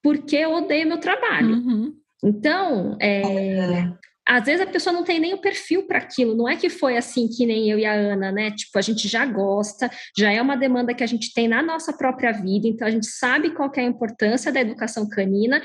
[0.02, 1.56] porque eu odeio meu trabalho.
[1.56, 1.94] Uhum.
[2.24, 3.94] Então, é, é,
[4.28, 6.96] às vezes a pessoa não tem nem o perfil para aquilo, não é que foi
[6.96, 8.52] assim que nem eu e a Ana, né?
[8.52, 11.92] Tipo, a gente já gosta, já é uma demanda que a gente tem na nossa
[11.92, 15.62] própria vida, então a gente sabe qual é a importância da educação canina,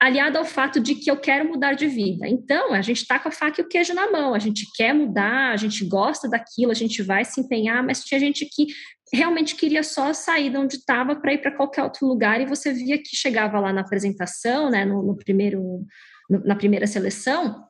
[0.00, 2.26] aliado ao fato de que eu quero mudar de vida.
[2.26, 4.94] Então, a gente está com a faca e o queijo na mão, a gente quer
[4.94, 8.68] mudar, a gente gosta daquilo, a gente vai se empenhar, mas tinha gente que
[9.12, 12.72] realmente queria só sair de onde estava para ir para qualquer outro lugar e você
[12.72, 15.84] via que chegava lá na apresentação, né, no, no primeiro,
[16.30, 17.62] na primeira seleção,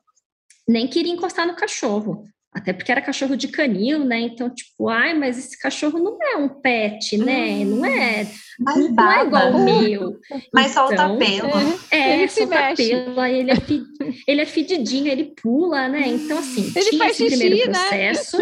[0.71, 2.25] nem queria encostar no cachorro.
[2.53, 4.19] Até porque era cachorro de canil, né?
[4.19, 7.63] Então, tipo, ai, mas esse cachorro não é um pet, né?
[7.63, 8.27] Não é.
[8.61, 10.19] Não, não é igual o meu.
[10.53, 11.49] Mas então, solta pelo.
[11.89, 12.89] É, é ele solta mexe.
[12.89, 13.83] pelo, aí ele é, fi,
[14.27, 16.07] ele é fedidinho, ele pula, né?
[16.07, 17.79] Então, assim, ele tinha esse xixi, primeiro né?
[17.79, 18.37] processo.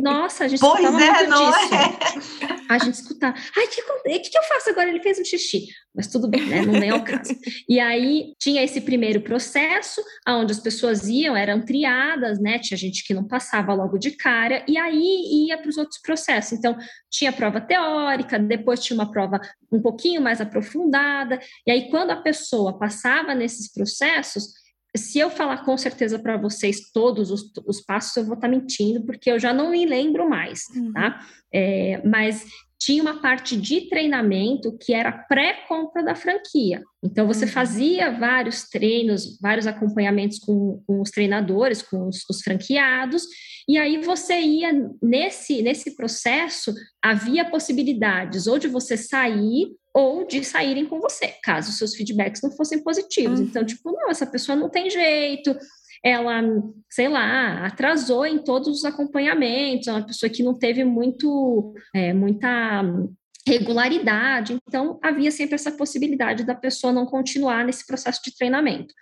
[0.00, 1.74] Nossa, a gente pois escutava é, muito não disso.
[1.74, 2.64] É.
[2.68, 3.34] A gente escutava.
[3.56, 4.88] Ai, o que, que, que eu faço agora?
[4.88, 5.66] Ele fez um xixi.
[5.94, 6.62] Mas tudo bem, né?
[6.62, 7.34] Não é o caso.
[7.68, 12.58] E aí tinha esse primeiro processo, onde as pessoas iam, eram triadas, né?
[12.58, 16.52] Tinha gente que não passava logo de cara, e aí ia para os outros processos.
[16.52, 16.76] Então,
[17.08, 19.33] tinha prova teórica, depois tinha uma prova
[19.70, 24.52] um pouquinho mais aprofundada, e aí quando a pessoa passava nesses processos,
[24.96, 28.50] se eu falar com certeza para vocês todos os, os, passos, eu vou estar tá
[28.50, 30.92] mentindo, porque eu já não me lembro mais, uhum.
[30.92, 31.18] tá?
[31.52, 32.44] É, mas
[32.78, 36.82] tinha uma parte de treinamento que era pré-compra da franquia.
[37.02, 37.50] Então, você uhum.
[37.50, 43.24] fazia vários treinos, vários acompanhamentos com, com os treinadores, com os, os, franqueados,
[43.68, 44.72] e aí você ia
[45.02, 51.72] nesse, nesse processo, havia possibilidades ou de você sair ou de saírem com você, caso
[51.72, 53.38] seus feedbacks não fossem positivos.
[53.38, 53.46] Uhum.
[53.46, 55.56] Então, tipo, não, essa pessoa não tem jeito,
[56.04, 56.42] ela,
[56.90, 62.12] sei lá, atrasou em todos os acompanhamentos, é uma pessoa que não teve muito, é,
[62.12, 62.82] muita
[63.46, 68.92] regularidade, então havia sempre essa possibilidade da pessoa não continuar nesse processo de treinamento.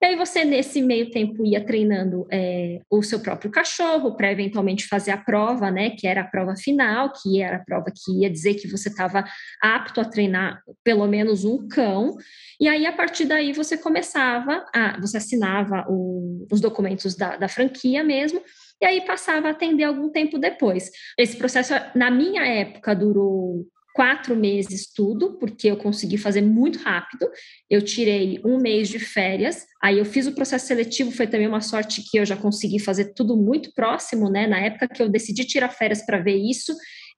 [0.00, 4.86] E aí você, nesse meio tempo, ia treinando é, o seu próprio cachorro para eventualmente
[4.86, 5.90] fazer a prova, né?
[5.90, 9.24] Que era a prova final, que era a prova que ia dizer que você estava
[9.60, 12.16] apto a treinar pelo menos um cão.
[12.60, 17.48] E aí, a partir daí, você começava, a, você assinava o, os documentos da, da
[17.48, 18.40] franquia mesmo,
[18.80, 20.90] e aí passava a atender algum tempo depois.
[21.18, 23.66] Esse processo, na minha época, durou
[23.98, 27.28] quatro meses tudo, porque eu consegui fazer muito rápido.
[27.68, 31.60] Eu tirei um mês de férias, aí eu fiz o processo seletivo, foi também uma
[31.60, 34.46] sorte que eu já consegui fazer tudo muito próximo, né?
[34.46, 36.72] Na época que eu decidi tirar férias para ver isso,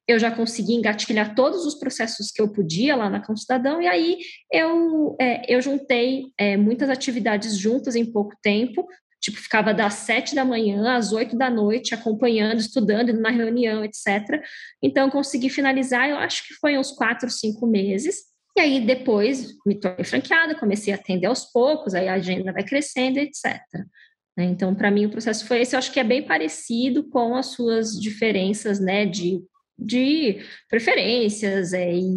[0.08, 4.16] eu já consegui engatilhar todos os processos que eu podia lá na Cidadão, e aí
[4.50, 8.86] eu, é, eu juntei é, muitas atividades juntas em pouco tempo,
[9.20, 13.84] tipo, ficava das sete da manhã às oito da noite, acompanhando, estudando, indo na reunião,
[13.84, 14.42] etc.
[14.82, 18.30] Então, consegui finalizar, eu acho que foi uns quatro, cinco meses.
[18.56, 22.64] E aí, depois, me tornei franqueada, comecei a atender aos poucos, aí a agenda vai
[22.64, 23.60] crescendo, etc.
[24.36, 24.44] Né?
[24.44, 25.74] Então, para mim, o processo foi esse.
[25.74, 29.40] Eu acho que é bem parecido com as suas diferenças, né, de,
[29.78, 32.10] de preferências é, e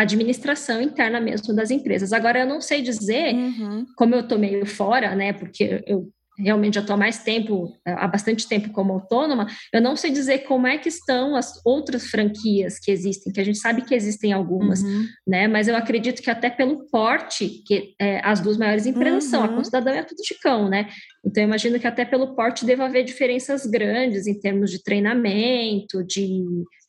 [0.00, 2.12] administração interna mesmo das empresas.
[2.12, 3.86] Agora, eu não sei dizer, uhum.
[3.96, 6.08] como eu estou meio fora, né, porque eu
[6.38, 10.38] realmente já estou há mais tempo, há bastante tempo como autônoma, eu não sei dizer
[10.40, 14.32] como é que estão as outras franquias que existem, que a gente sabe que existem
[14.32, 15.04] algumas, uhum.
[15.26, 15.48] né?
[15.48, 19.30] Mas eu acredito que até pelo porte, que é, as duas maiores empresas uhum.
[19.30, 20.88] são, a Concidadão e a Tudo de Cão, né?
[21.24, 26.04] Então eu imagino que até pelo porte deva haver diferenças grandes em termos de treinamento,
[26.04, 26.44] de,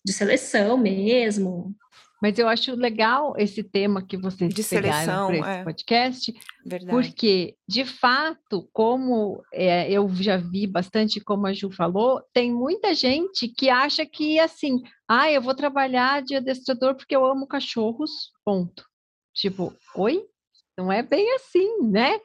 [0.06, 1.76] de seleção mesmo.
[2.22, 5.64] Mas eu acho legal esse tema que vocês de pegaram para esse é.
[5.64, 6.34] podcast,
[6.66, 6.92] Verdade.
[6.92, 12.94] porque, de fato, como é, eu já vi bastante, como a Ju falou, tem muita
[12.94, 18.32] gente que acha que, assim, ah, eu vou trabalhar de adestrador porque eu amo cachorros,
[18.44, 18.84] ponto.
[19.34, 20.22] Tipo, oi?
[20.80, 22.18] Não é bem assim, né?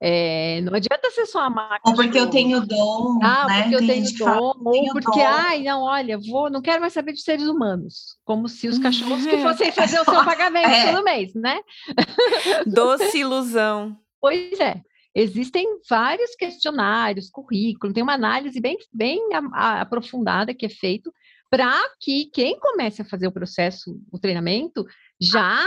[0.00, 1.80] É, não adianta ser só a máquina.
[1.84, 3.18] Ou porque eu tenho dom.
[3.22, 3.62] Ah, né?
[3.62, 4.24] porque eu tenho dom.
[4.24, 5.26] Fala, ou porque, dom.
[5.26, 8.16] ai, não, olha, vou, não quero mais saber de seres humanos.
[8.24, 10.90] Como se os cachorros que fossem fazer o seu pagamento é.
[10.90, 11.60] todo mês, né?
[12.66, 13.94] Doce ilusão.
[14.18, 14.80] Pois é.
[15.14, 19.20] Existem vários questionários, currículo, tem uma análise bem, bem
[19.52, 21.12] aprofundada que é feito
[21.50, 24.86] para que quem comece a fazer o processo, o treinamento,
[25.20, 25.66] já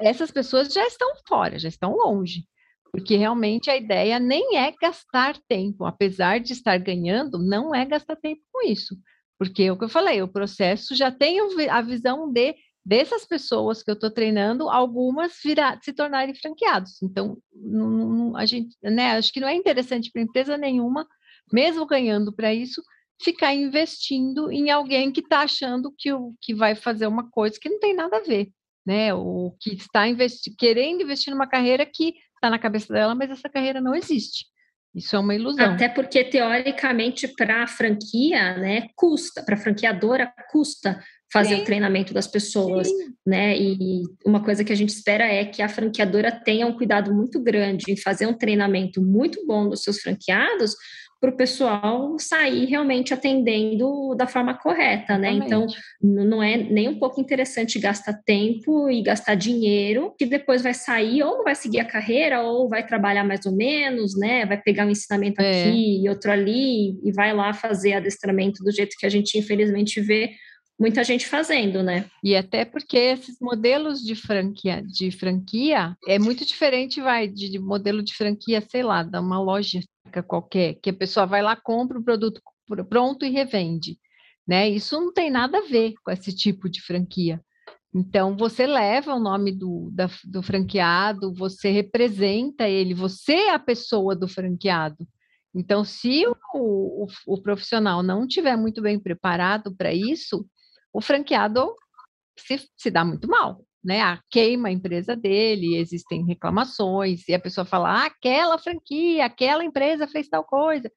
[0.00, 2.44] essas pessoas já estão fora, já estão longe.
[2.90, 8.16] Porque realmente a ideia nem é gastar tempo, apesar de estar ganhando, não é gastar
[8.16, 8.96] tempo com isso.
[9.38, 11.38] Porque é o que eu falei, o processo já tem
[11.70, 17.02] a visão de dessas pessoas que eu estou treinando, algumas virar, se tornarem franqueados.
[17.02, 21.06] Então, não, não, a gente, né, acho que não é interessante para empresa nenhuma,
[21.52, 22.82] mesmo ganhando para isso,
[23.22, 27.68] ficar investindo em alguém que está achando que, o, que vai fazer uma coisa que
[27.68, 28.50] não tem nada a ver
[28.88, 29.12] né?
[29.12, 33.46] O que está investi querendo investir numa carreira que está na cabeça dela, mas essa
[33.46, 34.46] carreira não existe.
[34.94, 35.74] Isso é uma ilusão.
[35.74, 40.98] Até porque, teoricamente, para a franquia, né, custa, para a franqueadora, custa
[41.30, 41.60] fazer Sim.
[41.60, 43.12] o treinamento das pessoas, Sim.
[43.26, 43.54] né?
[43.58, 47.38] E uma coisa que a gente espera é que a franqueadora tenha um cuidado muito
[47.42, 50.74] grande em fazer um treinamento muito bom dos seus franqueados,
[51.20, 55.32] para o pessoal sair realmente atendendo da forma correta, né?
[55.32, 55.66] Então,
[56.00, 61.22] não é nem um pouco interessante gastar tempo e gastar dinheiro, que depois vai sair
[61.24, 64.46] ou vai seguir a carreira, ou vai trabalhar mais ou menos, né?
[64.46, 65.68] Vai pegar um ensinamento é.
[65.68, 70.00] aqui e outro ali, e vai lá fazer adestramento do jeito que a gente infelizmente
[70.00, 70.30] vê
[70.78, 72.04] muita gente fazendo, né?
[72.22, 77.58] E até porque esses modelos de franquia, de franquia é muito diferente, vai, de, de
[77.58, 79.80] modelo de franquia, sei lá, da uma loja
[80.22, 82.40] qualquer, que a pessoa vai lá, compra o produto
[82.88, 83.98] pronto e revende,
[84.46, 84.68] né?
[84.68, 87.40] Isso não tem nada a ver com esse tipo de franquia.
[87.94, 93.58] Então, você leva o nome do, da, do franqueado, você representa ele, você é a
[93.58, 95.06] pessoa do franqueado.
[95.54, 100.46] Então, se o, o, o profissional não estiver muito bem preparado para isso,
[100.92, 101.74] o franqueado
[102.38, 104.00] se, se dá muito mal, né?
[104.00, 109.64] A queima a empresa dele, existem reclamações, e a pessoa fala, ah, aquela franquia, aquela
[109.64, 110.90] empresa fez tal coisa.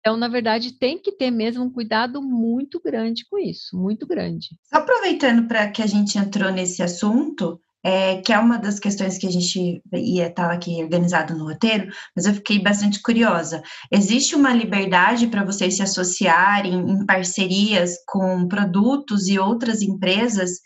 [0.00, 4.50] Então, na verdade, tem que ter mesmo um cuidado muito grande com isso, muito grande.
[4.62, 9.18] Só aproveitando para que a gente entrou nesse assunto, é, que é uma das questões
[9.18, 13.62] que a gente ia estar aqui organizado no roteiro, mas eu fiquei bastante curiosa.
[13.90, 20.60] Existe uma liberdade para vocês se associarem em parcerias com produtos e outras empresas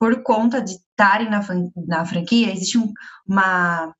[0.00, 1.46] por conta de estarem na,
[1.86, 2.50] na franquia?
[2.50, 2.90] Existe um,
[3.28, 3.94] uma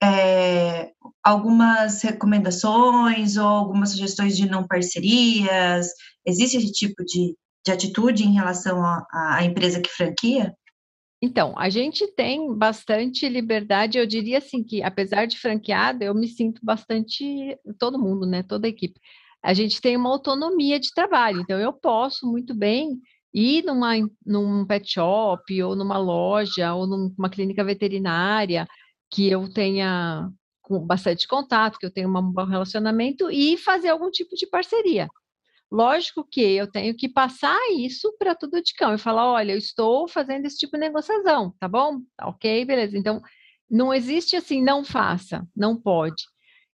[0.00, 5.88] é, algumas recomendações ou algumas sugestões de não parcerias?
[6.24, 10.54] Existe esse tipo de, de atitude em relação à empresa que franquia?
[11.20, 16.26] Então, a gente tem bastante liberdade, eu diria assim que, apesar de franqueada, eu me
[16.26, 19.00] sinto bastante, todo mundo, né, toda a equipe,
[19.40, 23.00] a gente tem uma autonomia de trabalho, então eu posso muito bem
[23.32, 28.66] ir numa, num pet shop, ou numa loja, ou numa clínica veterinária,
[29.10, 30.28] que eu tenha
[30.86, 35.08] bastante contato, que eu tenha um bom relacionamento e fazer algum tipo de parceria.
[35.70, 39.58] Lógico que eu tenho que passar isso para tudo de cão e falar: olha, eu
[39.58, 42.00] estou fazendo esse tipo de negociação, tá bom?
[42.22, 42.96] Ok, beleza.
[42.98, 43.22] Então,
[43.70, 46.24] não existe assim, não faça, não pode.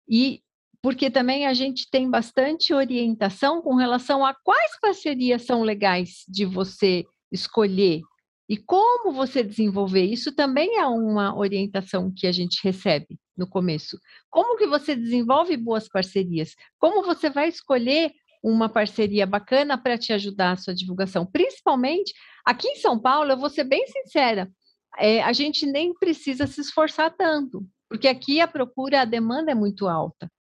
[0.09, 0.42] E
[0.83, 6.45] porque também a gente tem bastante orientação com relação a quais parcerias são legais de
[6.45, 8.01] você escolher
[8.49, 13.99] e como você desenvolver isso também é uma orientação que a gente recebe no começo.
[14.31, 16.55] Como que você desenvolve boas parcerias?
[16.79, 18.11] Como você vai escolher
[18.43, 21.27] uma parceria bacana para te ajudar a sua divulgação?
[21.27, 22.14] Principalmente
[22.45, 24.51] aqui em São Paulo, eu vou ser bem sincera,
[24.99, 29.55] é, a gente nem precisa se esforçar tanto, porque aqui a procura, a demanda é
[29.55, 30.31] muito alta.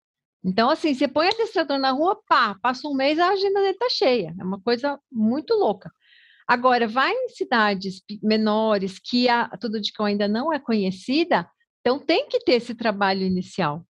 [0.44, 3.88] Então, assim, você põe adestrador na rua, pá, passa um mês, a agenda dele está
[3.90, 4.34] cheia.
[4.38, 5.90] É uma coisa muito louca.
[6.46, 11.48] Agora, vai em cidades menores que a Tudo de Cão ainda não é conhecida,
[11.80, 13.84] então tem que ter esse trabalho inicial.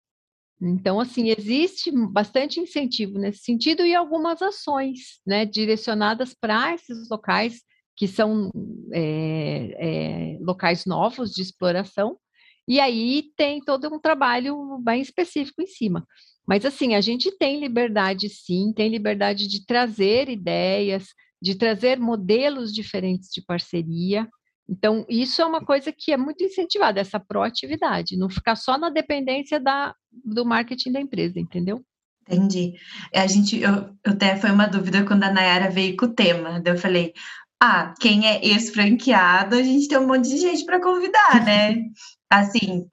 [0.61, 7.63] Então, assim, existe bastante incentivo nesse sentido e algumas ações, né, direcionadas para esses locais
[7.97, 8.51] que são
[8.93, 12.19] é, é, locais novos de exploração,
[12.67, 16.07] e aí tem todo um trabalho bem específico em cima.
[16.49, 21.09] Mas, assim, a gente tem liberdade, sim, tem liberdade de trazer ideias,
[21.43, 24.27] de trazer modelos diferentes de parceria.
[24.67, 28.89] Então, isso é uma coisa que é muito incentivada, essa proatividade, não ficar só na
[28.89, 31.85] dependência da, do marketing da empresa, entendeu?
[32.27, 32.75] Entendi.
[33.15, 36.63] A gente, eu, eu até foi uma dúvida quando a Nayara veio com o tema.
[36.65, 37.13] eu falei,
[37.61, 41.77] ah, quem é ex-franqueado, a gente tem um monte de gente para convidar, né?
[42.31, 42.87] assim,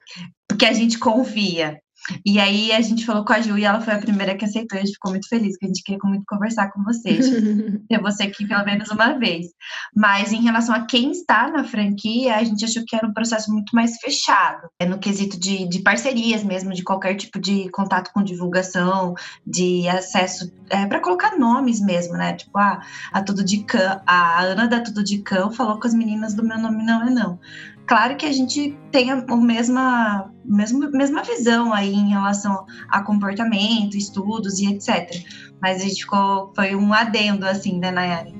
[0.45, 1.79] porque a gente confia.
[2.25, 4.77] E aí a gente falou com a Ju e ela foi a primeira que aceitou.
[4.77, 7.29] E a gente ficou muito feliz, porque a gente queria muito conversar com vocês.
[7.89, 9.47] ter você aqui pelo menos uma vez.
[9.95, 13.51] Mas em relação a quem está na franquia, a gente achou que era um processo
[13.51, 14.67] muito mais fechado.
[14.79, 19.15] É no quesito de, de parcerias mesmo, de qualquer tipo de contato com divulgação,
[19.45, 22.33] de acesso, é, para colocar nomes mesmo, né?
[22.33, 25.93] Tipo, ah, a Tudo de Cão, a Ana da Tudo de Cão falou com as
[25.93, 27.39] meninas do meu nome não é não.
[27.87, 34.59] Claro que a gente tem a mesma, mesma, visão aí em relação a comportamento, estudos
[34.59, 35.23] e etc.
[35.61, 38.31] Mas a gente ficou, foi um adendo, assim, né, Nayara?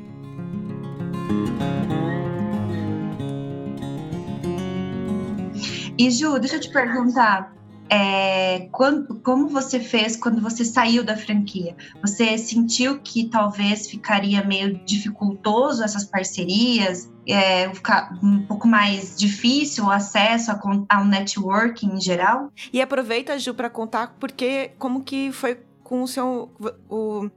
[5.97, 7.53] E Ju, deixa eu te perguntar,
[7.89, 11.76] é, quando, como você fez quando você saiu da franquia?
[12.02, 19.86] Você sentiu que talvez ficaria meio dificultoso essas parcerias, é, ficar um pouco mais difícil
[19.86, 20.52] o acesso
[20.89, 22.52] ao networking em geral?
[22.74, 26.52] E aproveita, Ju, para contar porque como que foi com o seu
[26.89, 27.30] o,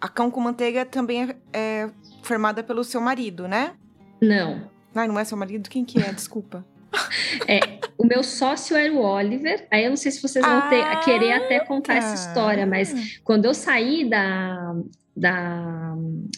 [0.00, 1.90] a cão com manteiga também é, é
[2.22, 3.74] formada pelo seu marido, né?
[4.22, 4.70] Não.
[4.94, 5.68] Ai, não é seu marido?
[5.68, 6.12] Quem que é?
[6.12, 6.64] Desculpa.
[7.48, 7.60] É,
[7.98, 9.66] o meu sócio era o Oliver.
[9.70, 11.98] Aí eu não sei se vocês vão ter, ah, querer até contar tá.
[11.98, 14.74] essa história, mas quando eu saí da,
[15.16, 15.94] da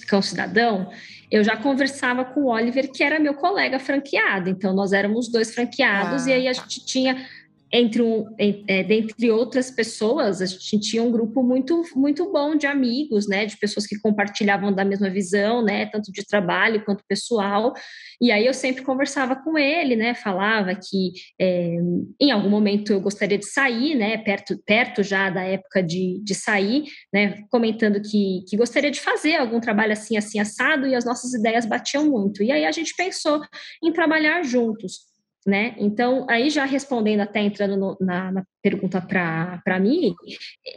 [0.07, 0.91] Cão Cidadão,
[1.31, 4.49] eu já conversava com o Oliver, que era meu colega franqueado.
[4.49, 6.63] Então, nós éramos dois franqueados, ah, e aí a tá.
[6.63, 7.27] gente tinha
[7.71, 12.67] entre um, é, dentre outras pessoas, a gente tinha um grupo muito muito bom de
[12.67, 17.75] amigos, né, de pessoas que compartilhavam da mesma visão, né, tanto de trabalho quanto pessoal.
[18.21, 21.77] E aí eu sempre conversava com ele, né, falava que é,
[22.21, 26.35] em algum momento eu gostaria de sair, né, perto perto já da época de, de
[26.35, 31.05] sair, né, comentando que, que gostaria de fazer algum trabalho assim assim assado e as
[31.05, 32.43] nossas ideias batiam muito.
[32.43, 33.41] E aí a gente pensou
[33.83, 35.08] em trabalhar juntos
[35.49, 35.75] né?
[35.79, 40.15] Então, aí já respondendo até entrando no, na, na, pergunta para mim,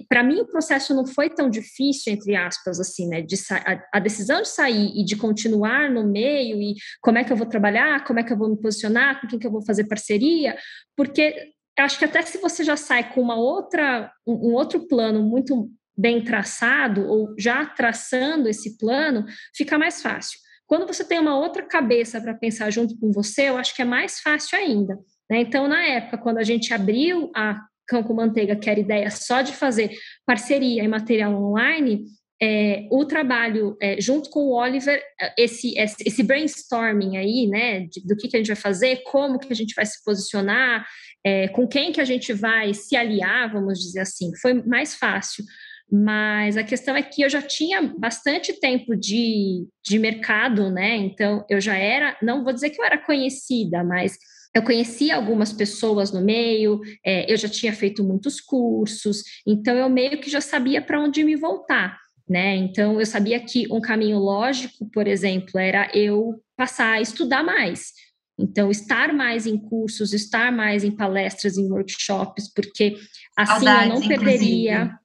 [0.08, 3.22] para mim o processo não foi tão difícil, entre aspas, assim, né?
[3.22, 7.34] De a, a, decisão de sair e de continuar no meio e como é que
[7.34, 9.62] eu vou trabalhar, como é que eu vou me posicionar, com quem que eu vou
[9.66, 10.58] fazer parceria,
[10.96, 15.22] porque acho que até se você já sai com uma outra, um, um outro plano
[15.22, 20.40] muito bem traçado ou já traçando esse plano, fica mais fácil.
[20.72, 23.86] Quando você tem uma outra cabeça para pensar junto com você, eu acho que é
[23.86, 24.98] mais fácil ainda.
[25.30, 25.42] Né?
[25.42, 29.42] Então, na época, quando a gente abriu a Cão com Manteiga, que era ideia só
[29.42, 29.92] de fazer
[30.26, 32.06] parceria em material online,
[32.42, 35.04] é, o trabalho é, junto com o Oliver,
[35.38, 39.52] esse, esse brainstorming aí, né, de, do que, que a gente vai fazer, como que
[39.52, 40.88] a gente vai se posicionar,
[41.22, 45.44] é, com quem que a gente vai se aliar, vamos dizer assim, foi mais fácil.
[45.92, 50.96] Mas a questão é que eu já tinha bastante tempo de, de mercado, né?
[50.96, 54.18] Então eu já era, não vou dizer que eu era conhecida, mas
[54.56, 59.90] eu conhecia algumas pessoas no meio, é, eu já tinha feito muitos cursos, então eu
[59.90, 61.98] meio que já sabia para onde me voltar.
[62.30, 62.56] Né?
[62.56, 67.92] Então, eu sabia que um caminho lógico, por exemplo, era eu passar a estudar mais.
[68.40, 72.96] Então, estar mais em cursos, estar mais em palestras, em workshops, porque
[73.38, 74.76] assim saudades, eu não perderia.
[74.84, 75.01] Inclusive.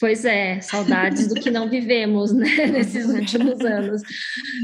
[0.00, 4.02] Pois é, saudades do que não vivemos né, nesses últimos anos.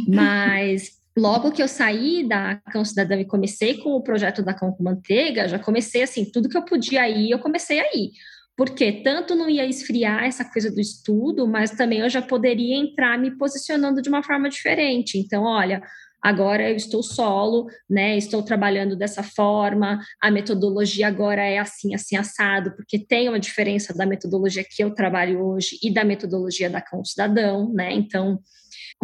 [0.08, 4.72] Mas logo que eu saí da Cão Cidadão e comecei com o projeto da Cão
[4.72, 8.12] com Manteiga, já comecei assim, tudo que eu podia ir, eu comecei a ir
[8.56, 13.18] porque tanto não ia esfriar essa coisa do estudo, mas também eu já poderia entrar
[13.18, 15.18] me posicionando de uma forma diferente.
[15.18, 15.82] Então, olha,
[16.22, 18.16] agora eu estou solo, né?
[18.16, 23.92] Estou trabalhando dessa forma, a metodologia agora é assim, assim, assado, porque tem uma diferença
[23.92, 27.92] da metodologia que eu trabalho hoje e da metodologia da Cão Cidadão, né?
[27.92, 28.40] Então,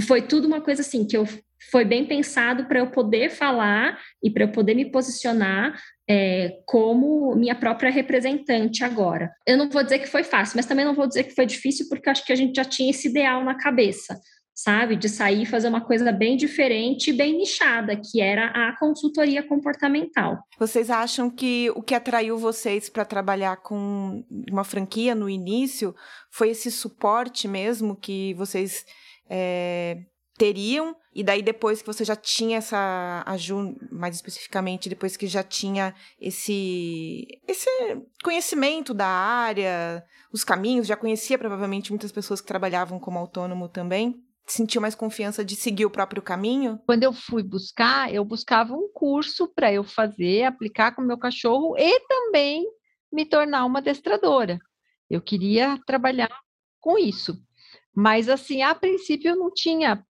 [0.07, 1.27] foi tudo uma coisa assim que eu
[1.71, 7.35] foi bem pensado para eu poder falar e para eu poder me posicionar é, como
[7.35, 9.31] minha própria representante agora.
[9.47, 11.87] Eu não vou dizer que foi fácil, mas também não vou dizer que foi difícil,
[11.89, 14.19] porque acho que a gente já tinha esse ideal na cabeça,
[14.59, 14.97] sabe?
[14.97, 20.39] De sair e fazer uma coisa bem diferente bem nichada, que era a consultoria comportamental.
[20.59, 25.95] Vocês acham que o que atraiu vocês para trabalhar com uma franquia no início
[26.31, 28.85] foi esse suporte mesmo que vocês.
[29.31, 29.99] É
[30.39, 35.43] teriam, e daí depois que você já tinha essa ajuda, mais especificamente, depois que já
[35.43, 37.69] tinha esse, esse
[38.23, 40.03] conhecimento da área,
[40.33, 45.45] os caminhos, já conhecia provavelmente muitas pessoas que trabalhavam como autônomo também, sentiu mais confiança
[45.45, 46.81] de seguir o próprio caminho?
[46.87, 51.19] Quando eu fui buscar, eu buscava um curso para eu fazer, aplicar com o meu
[51.19, 52.65] cachorro e também
[53.13, 54.59] me tornar uma adestradora.
[55.09, 56.31] Eu queria trabalhar
[56.81, 57.37] com isso.
[57.95, 60.05] Mas, assim, a princípio eu não tinha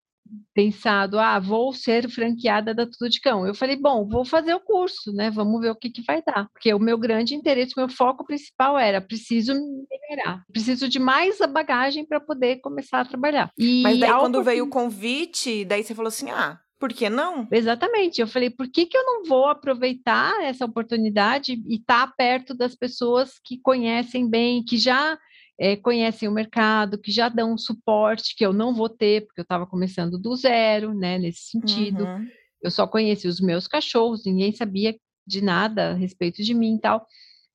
[0.55, 3.47] pensado, ah, vou ser franqueada da Tudo de Cão.
[3.47, 5.31] Eu falei, bom, vou fazer o curso, né?
[5.31, 6.49] Vamos ver o que, que vai dar.
[6.53, 11.39] Porque o meu grande interesse, o meu foco principal era, preciso melhorar, preciso de mais
[11.39, 13.51] bagagem para poder começar a trabalhar.
[13.59, 17.49] E Mas daí quando veio o convite, daí você falou assim, ah, por que não?
[17.51, 18.21] Exatamente.
[18.21, 22.55] Eu falei, por que, que eu não vou aproveitar essa oportunidade e estar tá perto
[22.55, 25.19] das pessoas que conhecem bem, que já
[25.59, 29.41] é, conhecem o mercado, que já dão um suporte que eu não vou ter, porque
[29.41, 32.05] eu estava começando do zero, né, nesse sentido.
[32.05, 32.29] Uhum.
[32.63, 34.97] Eu só conheci os meus cachorros, ninguém sabia
[35.27, 37.07] de nada a respeito de mim e tal.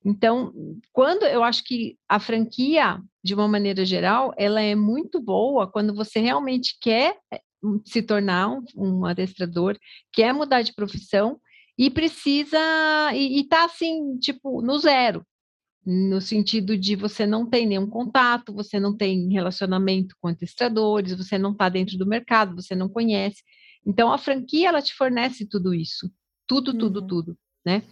[0.05, 0.53] Então,
[0.91, 5.95] quando eu acho que a franquia, de uma maneira geral, ela é muito boa quando
[5.95, 7.39] você realmente quer eh,
[7.85, 9.77] se tornar um, um adestrador,
[10.11, 11.39] quer mudar de profissão
[11.77, 12.59] e precisa
[13.13, 15.25] e, e tá assim, tipo, no zero
[15.85, 21.37] no sentido de você não tem nenhum contato, você não tem relacionamento com administradores, você
[21.37, 23.43] não está dentro do mercado, você não conhece.
[23.85, 26.09] Então, a franquia, ela te fornece tudo isso,
[26.47, 27.07] tudo, tudo, uhum.
[27.07, 27.83] tudo, né?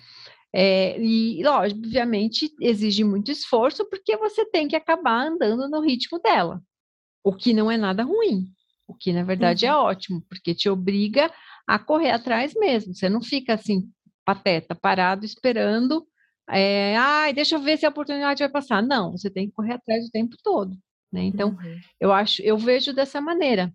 [0.54, 6.20] É, e, lógico, obviamente, exige muito esforço, porque você tem que acabar andando no ritmo
[6.20, 6.62] dela,
[7.24, 8.46] o que não é nada ruim,
[8.88, 9.80] o que, na verdade, é uhum.
[9.80, 11.32] é ótimo, porque te obriga
[11.68, 13.90] a correr atrás mesmo, você não fica assim,
[14.26, 16.06] pateta, parado, esperando
[16.52, 18.82] é, ai, deixa eu ver se a oportunidade vai passar.
[18.82, 20.78] Não, você tem que correr atrás o tempo todo.
[21.12, 21.24] Né?
[21.24, 21.80] Então, uhum.
[22.00, 23.74] eu acho, eu vejo dessa maneira.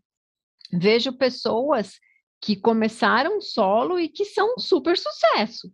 [0.72, 1.98] Vejo pessoas
[2.40, 5.70] que começaram solo e que são super sucesso.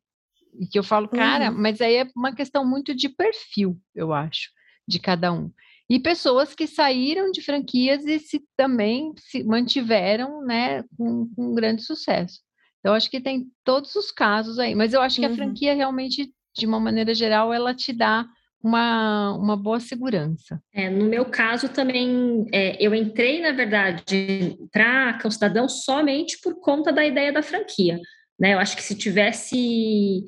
[0.58, 1.58] E que eu falo, cara, uhum.
[1.58, 4.50] mas aí é uma questão muito de perfil, eu acho,
[4.86, 5.50] de cada um.
[5.88, 11.82] E pessoas que saíram de franquias e se também se mantiveram, né, com, com grande
[11.82, 12.40] sucesso.
[12.80, 15.36] Então, acho que tem todos os casos aí, mas eu acho que a uhum.
[15.36, 18.26] franquia realmente de uma maneira geral, ela te dá
[18.62, 20.62] uma, uma boa segurança.
[20.72, 26.60] É, no meu caso também, é, eu entrei, na verdade, para Cão Cidadão somente por
[26.60, 27.98] conta da ideia da franquia.
[28.38, 28.54] Né?
[28.54, 30.24] Eu acho que se tivesse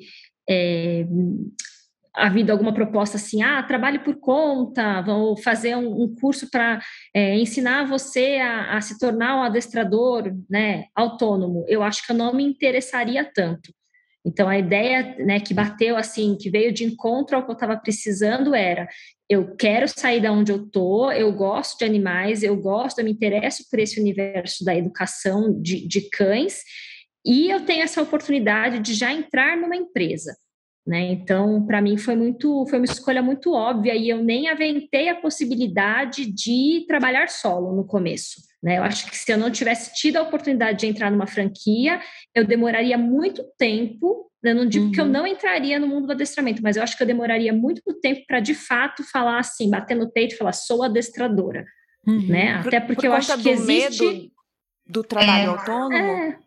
[0.49, 1.05] é,
[2.15, 6.79] havido alguma proposta assim, ah, trabalhe por conta, vou fazer um, um curso para
[7.13, 12.15] é, ensinar você a, a, se tornar um adestrador né, autônomo, eu acho que eu
[12.15, 13.73] não me interessaria tanto.
[14.25, 17.77] Então, a ideia né, que bateu assim, que veio de encontro ao que eu estava
[17.77, 18.87] precisando era:
[19.29, 23.11] eu quero sair da onde eu estou, eu gosto de animais, eu gosto, eu me
[23.11, 26.61] interesso por esse universo da educação de, de cães,
[27.23, 30.35] e eu tenho essa oportunidade de já entrar numa empresa.
[30.85, 31.11] Né?
[31.11, 35.15] Então, para mim foi muito, foi uma escolha muito óbvia e eu nem aventei a
[35.15, 38.39] possibilidade de trabalhar solo no começo.
[38.65, 38.79] Né?
[38.79, 42.01] Eu acho que se eu não tivesse tido a oportunidade de entrar numa franquia,
[42.33, 44.27] eu demoraria muito tempo.
[44.43, 44.91] Eu não digo uhum.
[44.91, 45.11] que eu uhum.
[45.11, 48.39] não entraria no mundo do adestramento, mas eu acho que eu demoraria muito tempo para
[48.39, 51.63] de fato falar assim, bater no peito e falar sou adestradora,
[52.07, 52.27] uhum.
[52.27, 52.53] né?
[52.55, 54.31] Até porque por eu acho que existe medo
[54.87, 55.95] do trabalho é, autônomo.
[55.95, 56.39] É,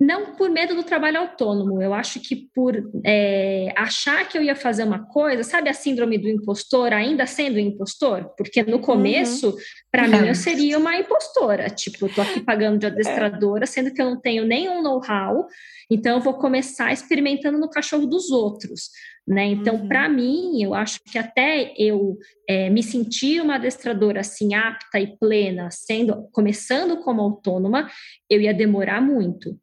[0.00, 4.54] não por medo do trabalho autônomo, eu acho que por é, achar que eu ia
[4.54, 8.30] fazer uma coisa, sabe a síndrome do impostor, ainda sendo impostor?
[8.36, 9.56] Porque no começo, uhum.
[9.90, 11.68] para mim, eu seria uma impostora.
[11.68, 15.46] Tipo, eu tô aqui pagando de adestradora, sendo que eu não tenho nenhum know-how,
[15.90, 18.90] então eu vou começar experimentando no cachorro dos outros.
[19.26, 19.46] Né?
[19.46, 19.88] Então, uhum.
[19.88, 22.16] para mim, eu acho que até eu
[22.48, 27.90] é, me sentir uma adestradora assim apta e plena, sendo começando como autônoma,
[28.30, 29.58] eu ia demorar muito.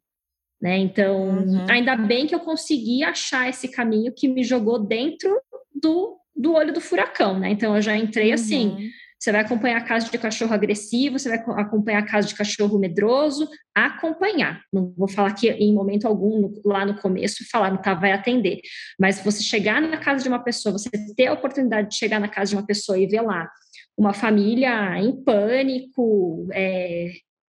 [0.66, 0.78] Né?
[0.78, 1.64] Então, uhum.
[1.70, 5.40] ainda bem que eu consegui achar esse caminho que me jogou dentro
[5.72, 7.50] do, do olho do furacão, né?
[7.50, 8.74] Então, eu já entrei assim, uhum.
[8.74, 12.34] assim, você vai acompanhar a casa de cachorro agressivo, você vai acompanhar a casa de
[12.34, 14.60] cachorro medroso, acompanhar.
[14.72, 18.60] Não vou falar que em momento algum, lá no começo, falar, não tá, vai atender.
[18.98, 22.26] Mas você chegar na casa de uma pessoa, você ter a oportunidade de chegar na
[22.28, 23.48] casa de uma pessoa e ver lá
[23.96, 27.12] uma família em pânico, é,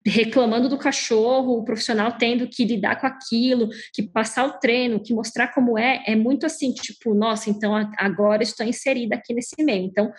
[0.10, 5.14] reclamando do cachorro, o profissional tendo que lidar com aquilo, que passar o treino, que
[5.14, 9.86] mostrar como é, é muito assim, tipo, nossa, então agora estou inserida aqui nesse meio.
[9.86, 10.12] Então,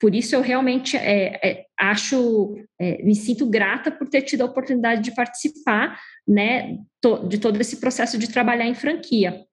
[0.00, 4.46] por isso eu realmente é, é, acho, é, me sinto grata por ter tido a
[4.46, 9.44] oportunidade de participar, né, to, de todo esse processo de trabalhar em franquia.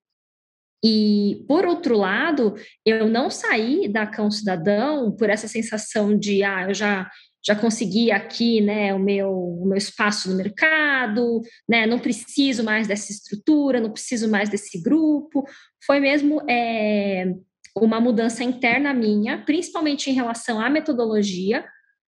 [0.84, 2.54] E, por outro lado,
[2.86, 7.10] eu não saí da Cão Cidadão por essa sensação de, ah, eu já
[7.46, 12.88] já consegui aqui né, o, meu, o meu espaço no mercado, né, não preciso mais
[12.88, 15.46] dessa estrutura, não preciso mais desse grupo.
[15.86, 17.32] Foi mesmo é,
[17.78, 21.64] uma mudança interna minha, principalmente em relação à metodologia,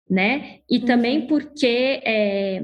[0.10, 0.60] né?
[0.70, 0.86] E uhum.
[0.86, 2.62] também porque, é,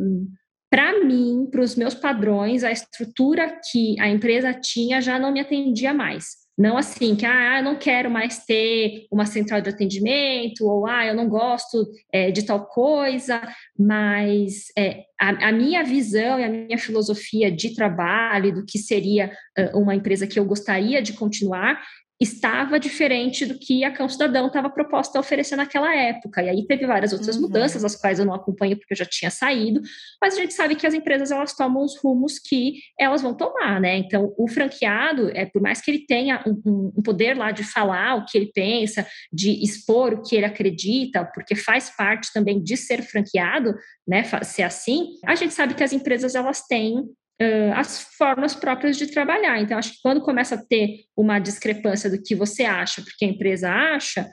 [0.69, 5.39] para mim, para os meus padrões, a estrutura que a empresa tinha já não me
[5.39, 6.40] atendia mais.
[6.57, 11.05] Não assim, que ah, eu não quero mais ter uma central de atendimento, ou ah,
[11.05, 13.41] eu não gosto é, de tal coisa,
[13.77, 19.31] mas é, a, a, minha visão e a minha filosofia de trabalho, do que seria
[19.57, 21.81] uh, uma empresa que eu gostaria de continuar,
[22.21, 26.43] estava diferente do que a Cão Cidadão estava proposta a oferecer naquela época.
[26.43, 27.41] E aí teve várias outras uhum.
[27.41, 29.81] mudanças, as quais eu não acompanho porque eu já tinha saído,
[30.21, 33.81] mas a gente sabe que as empresas elas tomam os rumos que elas vão tomar,
[33.81, 33.97] né?
[33.97, 38.15] Então, o franqueado, é por mais que ele tenha um, um poder lá de falar
[38.15, 42.77] o que ele pensa, de expor o que ele acredita, porque faz parte também de
[42.77, 43.73] ser franqueado,
[44.07, 44.23] né?
[44.43, 47.03] Ser assim, a gente sabe que as empresas elas têm
[47.41, 49.59] uh, as formas próprias de trabalhar.
[49.59, 53.27] Então, acho que quando começa a ter uma discrepância do que você acha, porque a
[53.27, 54.29] empresa acha,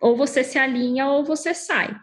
[0.00, 1.94] ou você se alinha ou você sai.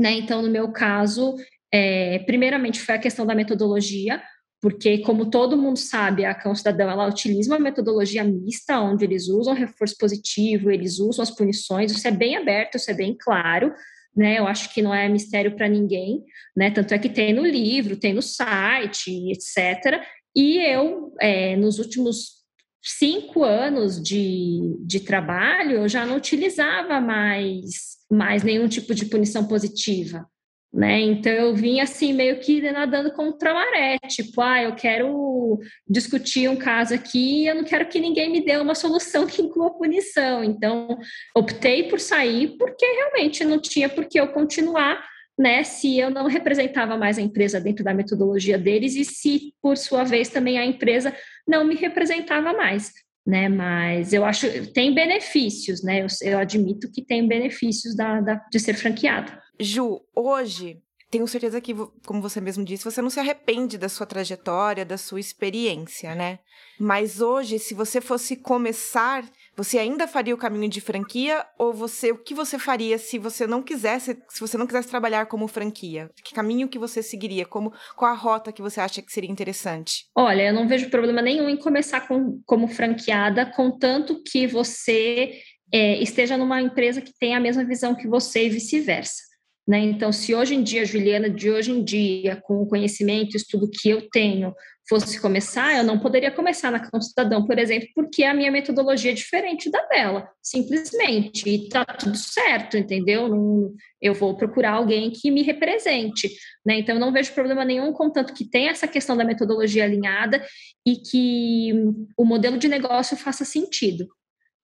[0.00, 0.12] Né?
[0.12, 1.36] Então, no meu caso,
[1.72, 4.22] é, primeiramente foi a questão da metodologia,
[4.60, 9.28] porque, como todo mundo sabe, a Cão Cidadão ela utiliza uma metodologia mista, onde eles
[9.28, 13.74] usam reforço positivo, eles usam as punições, isso é bem aberto, isso é bem claro,
[14.16, 14.38] né?
[14.38, 16.22] Eu acho que não é mistério para ninguém,
[16.56, 16.70] né?
[16.70, 20.02] Tanto é que tem no livro, tem no site, etc.
[20.34, 22.42] E eu, é, nos últimos
[22.82, 29.46] cinco anos de, de trabalho, eu já não utilizava mais, mais nenhum tipo de punição
[29.46, 30.26] positiva
[30.72, 31.00] né?
[31.00, 36.48] Então eu vim assim meio que nadando contra a maré, tipo, ah, eu quero discutir
[36.48, 40.42] um caso aqui, eu não quero que ninguém me dê uma solução que inclua punição.
[40.42, 40.98] Então
[41.36, 45.04] optei por sair porque realmente não tinha por que eu continuar,
[45.38, 45.62] né?
[45.62, 50.04] Se eu não representava mais a empresa dentro da metodologia deles e se por sua
[50.04, 51.14] vez também a empresa
[51.46, 52.92] não me representava mais.
[53.24, 56.02] Né, mas eu acho tem benefícios, né?
[56.02, 59.32] Eu, eu admito que tem benefícios da, da, de ser franqueado.
[59.58, 60.82] Ju, hoje,
[61.12, 61.74] tenho certeza que,
[62.06, 66.38] como você mesmo disse, você não se arrepende da sua trajetória, da sua experiência, né?
[66.80, 69.22] Mas hoje, se você fosse começar,
[69.54, 73.46] você ainda faria o caminho de franquia ou você o que você faria se você
[73.46, 76.10] não quisesse, se você não quisesse trabalhar como franquia?
[76.24, 77.44] Que caminho que você seguiria?
[77.44, 80.06] Como qual a rota que você acha que seria interessante?
[80.16, 86.02] Olha, eu não vejo problema nenhum em começar com, como franqueada, contanto que você é,
[86.02, 89.31] esteja numa empresa que tenha a mesma visão que você e vice-versa
[89.66, 89.78] Né?
[89.78, 93.70] Então, se hoje em dia, Juliana, de hoje em dia, com o conhecimento e estudo
[93.70, 94.52] que eu tenho,
[94.88, 99.12] fosse começar, eu não poderia começar na Cão Cidadão, por exemplo, porque a minha metodologia
[99.12, 101.48] é diferente da dela, simplesmente.
[101.48, 103.28] E tá tudo certo, entendeu?
[103.28, 106.28] Não, eu vou procurar alguém que me represente.
[106.66, 106.80] Né?
[106.80, 110.44] Então, eu não vejo problema nenhum, contanto que tem essa questão da metodologia alinhada
[110.84, 111.72] e que
[112.16, 114.08] o modelo de negócio faça sentido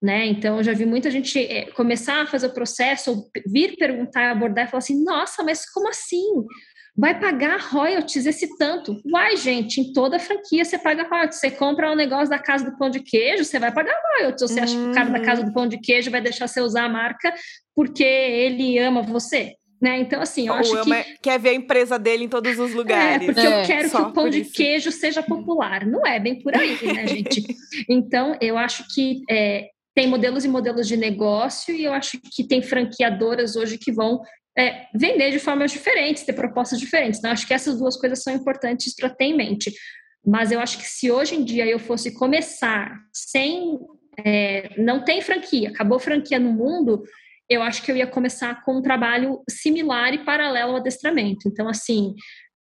[0.01, 0.25] né?
[0.27, 4.31] Então, eu já vi muita gente eh, começar a fazer o processo, ou vir perguntar,
[4.31, 6.23] abordar e falar assim: nossa, mas como assim?
[6.97, 8.99] Vai pagar royalties esse tanto?
[9.05, 11.39] Uai, gente, em toda franquia você paga royalties.
[11.39, 14.41] Você compra um negócio da casa do pão de queijo, você vai pagar royalties.
[14.41, 16.59] Ou você acha que o cara da casa do pão de queijo vai deixar você
[16.59, 17.33] usar a marca
[17.73, 19.53] porque ele ama você?
[19.81, 19.99] Né?
[19.99, 21.17] Então, assim, eu Ou acho ama, que.
[21.21, 23.29] Quer ver a empresa dele em todos os lugares.
[23.29, 24.51] É, porque é, eu quero que o pão de isso.
[24.51, 25.85] queijo seja popular.
[25.85, 27.45] Não é bem por aí, né, gente?
[27.87, 29.69] Então, eu acho que é,
[29.99, 34.21] tem modelos e modelos de negócio, e eu acho que tem franqueadoras hoje que vão
[34.57, 37.19] é, vender de formas diferentes, ter propostas diferentes.
[37.19, 39.73] Então, acho que essas duas coisas são importantes para ter em mente.
[40.25, 43.77] Mas eu acho que se hoje em dia eu fosse começar sem.
[44.25, 47.03] É, não tem franquia, acabou franquia no mundo,
[47.49, 51.45] eu acho que eu ia começar com um trabalho similar e paralelo ao adestramento.
[51.45, 52.15] Então, assim,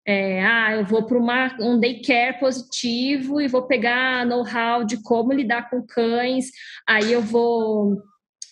[0.05, 1.17] é, ah, eu vou para
[1.61, 6.47] um daycare positivo e vou pegar know-how de como lidar com cães,
[6.87, 8.01] aí eu vou,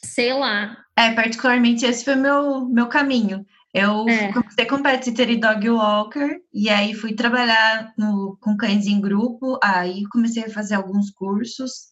[0.04, 0.78] sei lá.
[0.98, 3.46] É, particularmente esse foi meu meu caminho.
[3.74, 4.34] Eu é.
[4.34, 9.00] comecei com pet sitter e dog walker, e aí fui trabalhar no, com cães em
[9.00, 11.92] grupo, aí comecei a fazer alguns cursos.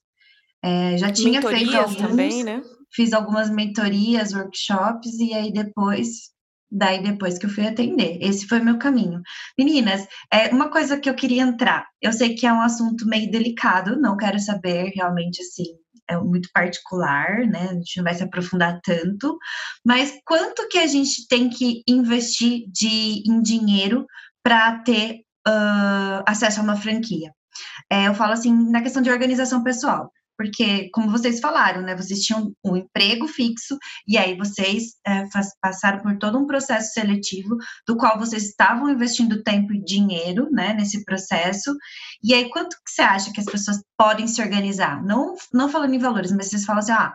[0.62, 2.62] É, já tinha Mentorias feito alguns, também, né?
[2.92, 6.32] Fiz algumas mentorias, workshops, e aí depois
[6.72, 8.18] daí depois que eu fui atender.
[8.22, 9.22] Esse foi meu caminho.
[9.58, 11.88] Meninas, é uma coisa que eu queria entrar.
[12.02, 15.76] Eu sei que é um assunto meio delicado, não quero saber realmente assim,
[16.10, 17.70] é muito particular, né?
[17.70, 19.38] A gente não vai se aprofundar tanto,
[19.86, 24.06] mas quanto que a gente tem que investir de em dinheiro
[24.44, 27.32] para ter uh, acesso a uma franquia?
[27.92, 32.22] É, eu falo assim na questão de organização pessoal porque, como vocês falaram, né, vocês
[32.22, 33.78] tinham um emprego fixo
[34.08, 35.26] e aí vocês é,
[35.62, 40.74] passaram por todo um processo seletivo do qual vocês estavam investindo tempo e dinheiro, né,
[40.74, 41.76] nesse processo.
[42.24, 45.04] E aí, quanto que você acha que as pessoas podem se organizar?
[45.04, 47.14] Não, não falando em valores, mas vocês falam assim, ah,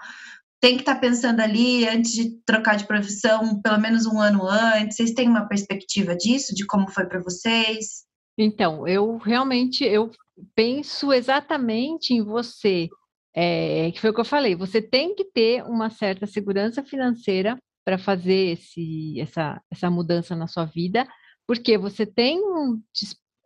[0.60, 4.46] tem que estar tá pensando ali antes de trocar de profissão, pelo menos um ano
[4.46, 4.98] antes.
[4.98, 8.04] Vocês têm uma perspectiva disso, de como foi para vocês?
[8.36, 10.10] Então, eu realmente eu
[10.54, 12.90] penso exatamente em você
[13.34, 17.58] é, que foi o que eu falei, você tem que ter uma certa segurança financeira
[17.84, 21.06] para fazer esse, essa, essa mudança na sua vida,
[21.46, 22.80] porque você tem um,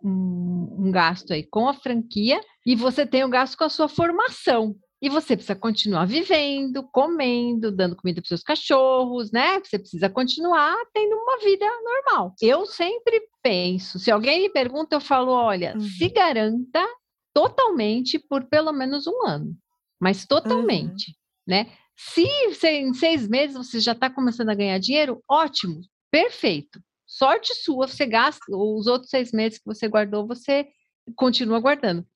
[0.04, 3.68] um, um gasto aí com a franquia e você tem o um gasto com a
[3.70, 4.76] sua formação.
[5.00, 9.60] E você precisa continuar vivendo, comendo, dando comida para seus cachorros, né?
[9.60, 12.34] Você precisa continuar tendo uma vida normal.
[12.42, 15.80] Eu sempre penso, se alguém me pergunta, eu falo, olha, uhum.
[15.80, 16.84] se garanta
[17.32, 19.56] totalmente por pelo menos um ano
[20.00, 21.14] mas totalmente, uhum.
[21.46, 21.72] né?
[21.96, 22.22] Se
[22.64, 25.80] em seis meses você já está começando a ganhar dinheiro, ótimo,
[26.10, 26.80] perfeito.
[27.06, 30.68] Sorte sua, você gasta, os outros seis meses que você guardou, você
[31.16, 32.06] continua guardando.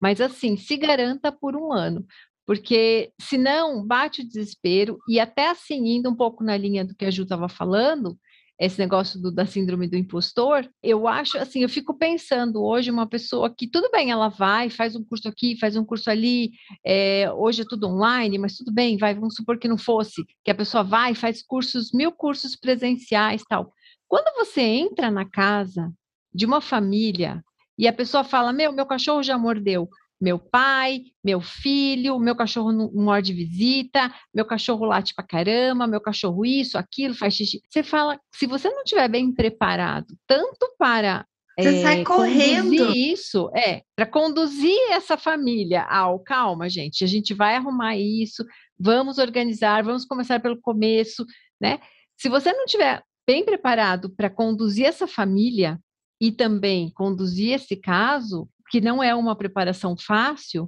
[0.00, 2.06] Mas assim, se garanta por um ano,
[2.46, 7.04] porque senão bate o desespero, e até assim, indo um pouco na linha do que
[7.04, 8.18] a Ju estava falando,
[8.58, 13.06] esse negócio do, da síndrome do impostor, eu acho assim, eu fico pensando hoje uma
[13.06, 16.52] pessoa que tudo bem, ela vai, faz um curso aqui, faz um curso ali,
[16.84, 20.50] é, hoje é tudo online, mas tudo bem, vai, vamos supor que não fosse, que
[20.50, 23.72] a pessoa vai, faz cursos, mil cursos presenciais tal.
[24.06, 25.92] Quando você entra na casa
[26.32, 27.42] de uma família
[27.78, 29.88] e a pessoa fala, meu, meu cachorro já mordeu,
[30.22, 36.00] meu pai, meu filho, meu cachorro não morde visita, meu cachorro late pra caramba, meu
[36.00, 37.60] cachorro isso, aquilo, faz xixi.
[37.68, 41.26] Você fala, se você não estiver bem preparado, tanto para
[41.58, 42.94] você é, sai correndo.
[42.94, 48.44] Isso, é, para conduzir essa família ao calma, gente, a gente vai arrumar isso,
[48.78, 51.26] vamos organizar, vamos começar pelo começo,
[51.60, 51.80] né?
[52.16, 55.80] Se você não tiver bem preparado para conduzir essa família
[56.20, 60.66] e também conduzir esse caso, que não é uma preparação fácil,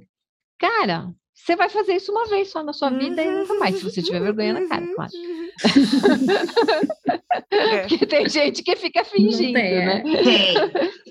[0.59, 3.83] cara, você vai fazer isso uma vez só na sua vida e nunca mais, se
[3.83, 5.11] você tiver vergonha na cara, claro.
[7.51, 7.79] É.
[7.87, 10.03] Porque tem gente que fica fingindo, tem, né?
[10.03, 10.55] Tem.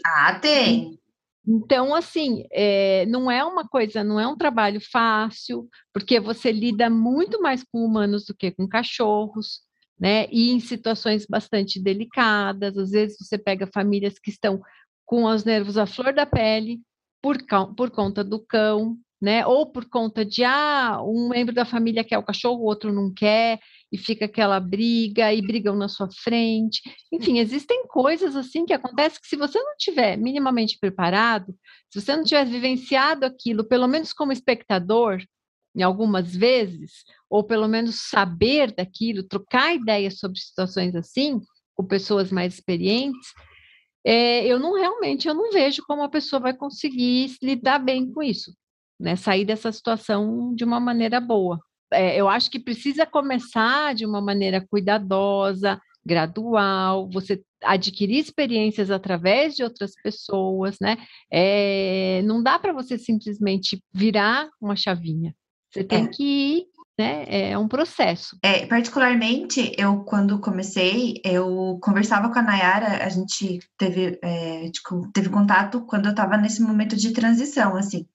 [0.06, 0.98] Ah, tem.
[1.46, 6.88] Então, assim, é, não é uma coisa, não é um trabalho fácil, porque você lida
[6.88, 9.60] muito mais com humanos do que com cachorros,
[9.98, 10.26] né?
[10.30, 14.62] E em situações bastante delicadas, às vezes você pega famílias que estão
[15.04, 16.80] com os nervos à flor da pele
[17.22, 17.38] por,
[17.76, 19.46] por conta do cão, né?
[19.46, 23.12] Ou por conta de ah, um membro da família quer o cachorro, o outro não
[23.12, 23.58] quer,
[23.90, 26.82] e fica aquela briga e brigam na sua frente.
[27.12, 31.54] Enfim, existem coisas assim que acontecem que se você não tiver minimamente preparado,
[31.90, 35.22] se você não tiver vivenciado aquilo, pelo menos como espectador,
[35.74, 41.40] em algumas vezes, ou pelo menos saber daquilo, trocar ideias sobre situações assim,
[41.74, 43.32] com pessoas mais experientes,
[44.04, 48.22] é, eu não realmente eu não vejo como a pessoa vai conseguir lidar bem com
[48.22, 48.54] isso,
[49.00, 49.16] né?
[49.16, 51.58] Sair dessa situação de uma maneira boa.
[51.92, 59.54] É, eu acho que precisa começar de uma maneira cuidadosa, gradual, você adquirir experiências através
[59.54, 60.98] de outras pessoas, né?
[61.32, 65.34] É, não dá para você simplesmente virar uma chavinha.
[65.70, 66.08] Você tem é.
[66.08, 66.66] que ir
[66.98, 67.24] né?
[67.28, 68.36] É um processo.
[68.42, 75.10] É, particularmente, eu, quando comecei, eu conversava com a Nayara, a gente teve, é, tipo,
[75.12, 78.06] teve contato quando eu estava nesse momento de transição, assim.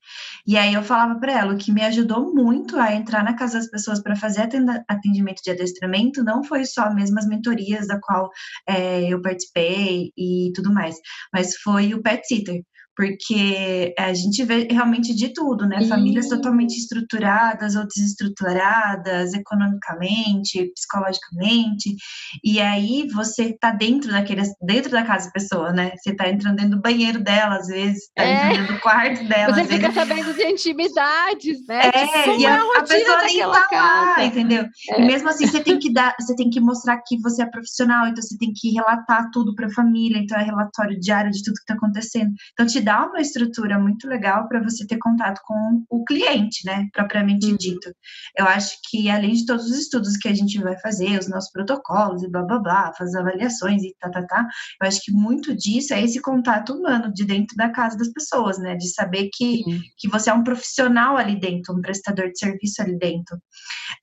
[0.48, 3.60] E aí eu falava para ela, o que me ajudou muito a entrar na casa
[3.60, 4.50] das pessoas para fazer
[4.88, 8.30] atendimento de adestramento não foi só mesmo as mentorias da qual
[8.68, 10.96] é, eu participei e tudo mais,
[11.34, 12.64] mas foi o pet sitter
[13.00, 15.88] porque a gente vê realmente de tudo, né?
[15.88, 21.96] Famílias totalmente estruturadas ou desestruturadas, economicamente, psicologicamente,
[22.44, 25.94] e aí você tá dentro daquele, dentro da casa da pessoa, né?
[25.96, 28.34] Você tá entrando dentro do banheiro dela, às vezes, tá é.
[28.34, 29.54] entrando dentro do quarto dela.
[29.54, 29.96] Você fica vezes.
[29.96, 31.92] sabendo de intimidades, né?
[31.96, 34.20] É, e a, é a, a pessoa nem tá casa.
[34.20, 34.66] lá, entendeu?
[34.90, 35.02] É.
[35.02, 38.08] E mesmo assim, você tem que dar, você tem que mostrar que você é profissional,
[38.08, 41.54] então você tem que relatar tudo para a família, então é relatório diário de tudo
[41.54, 42.34] que tá acontecendo.
[42.52, 46.88] Então te dá uma estrutura muito legal para você ter contato com o cliente, né,
[46.92, 47.56] propriamente uhum.
[47.56, 47.94] dito.
[48.36, 51.52] Eu acho que além de todos os estudos que a gente vai fazer, os nossos
[51.52, 54.48] protocolos e blá blá blá, fazer avaliações e tá tá tá,
[54.82, 58.58] eu acho que muito disso é esse contato humano de dentro da casa das pessoas,
[58.58, 59.64] né, de saber que,
[59.96, 63.38] que você é um profissional ali dentro, um prestador de serviço ali dentro.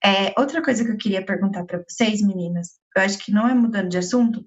[0.05, 3.55] É, outra coisa que eu queria perguntar para vocês, meninas, eu acho que não é
[3.55, 4.47] mudando de assunto,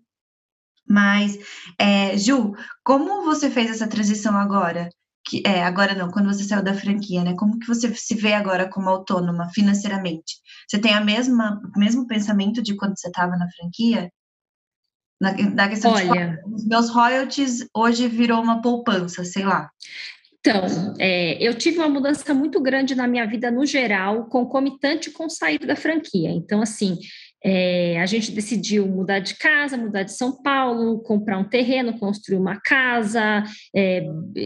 [0.89, 1.37] mas,
[1.77, 4.89] é, Ju, como você fez essa transição agora?
[5.27, 7.35] Que, é, agora não, quando você saiu da franquia, né?
[7.35, 10.37] Como que você se vê agora como autônoma financeiramente?
[10.67, 14.11] Você tem a mesma, o mesmo pensamento de quando você estava na franquia?
[15.21, 19.69] Na, na questão Olha, de os meus royalties hoje virou uma poupança, sei lá.
[20.39, 25.29] Então, é, eu tive uma mudança muito grande na minha vida no geral, concomitante com
[25.29, 26.31] sair da franquia.
[26.31, 26.97] Então, assim,
[27.43, 32.37] é, a gente decidiu mudar de casa, mudar de São Paulo, comprar um terreno, construir
[32.37, 33.43] uma casa.
[33.75, 34.03] É,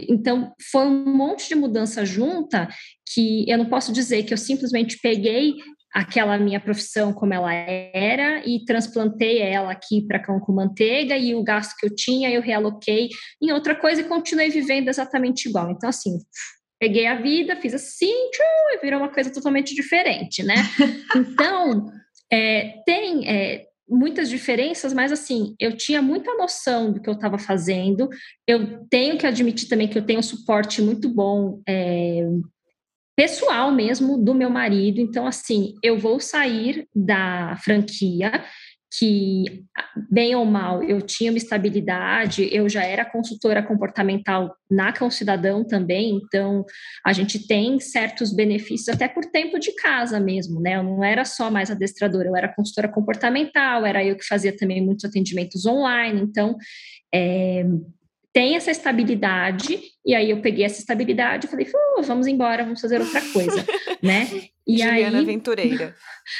[0.08, 2.68] então, foi um monte de mudança junta
[3.12, 5.54] que eu não posso dizer que eu simplesmente peguei
[5.92, 11.36] aquela minha profissão como ela era e transplantei ela aqui para cão com manteiga e
[11.36, 13.08] o gasto que eu tinha eu realoquei
[13.40, 15.70] em outra coisa e continuei vivendo exatamente igual.
[15.70, 16.18] Então, assim,
[16.80, 20.54] peguei a vida, fiz assim, tchum, e virou uma coisa totalmente diferente, né?
[21.16, 21.86] Então.
[22.32, 27.38] É, tem é, muitas diferenças, mas assim, eu tinha muita noção do que eu estava
[27.38, 28.08] fazendo.
[28.46, 31.60] Eu tenho que admitir também que eu tenho um suporte muito bom.
[31.68, 32.22] É,
[33.16, 38.44] pessoal mesmo do meu marido, então assim, eu vou sair da franquia
[38.98, 39.64] que,
[40.10, 45.64] bem ou mal, eu tinha uma estabilidade, eu já era consultora comportamental na Cão Cidadão
[45.64, 46.64] também, então
[47.04, 50.76] a gente tem certos benefícios até por tempo de casa mesmo, né?
[50.76, 54.84] Eu não era só mais adestradora, eu era consultora comportamental, era eu que fazia também
[54.84, 56.56] muitos atendimentos online, então
[57.12, 57.64] é,
[58.34, 61.68] tem essa estabilidade, e aí eu peguei essa estabilidade e falei,
[62.04, 63.64] vamos embora, vamos fazer outra coisa,
[64.02, 64.28] né?
[64.66, 65.24] E Juliana aí...
[65.24, 65.94] Aventureira.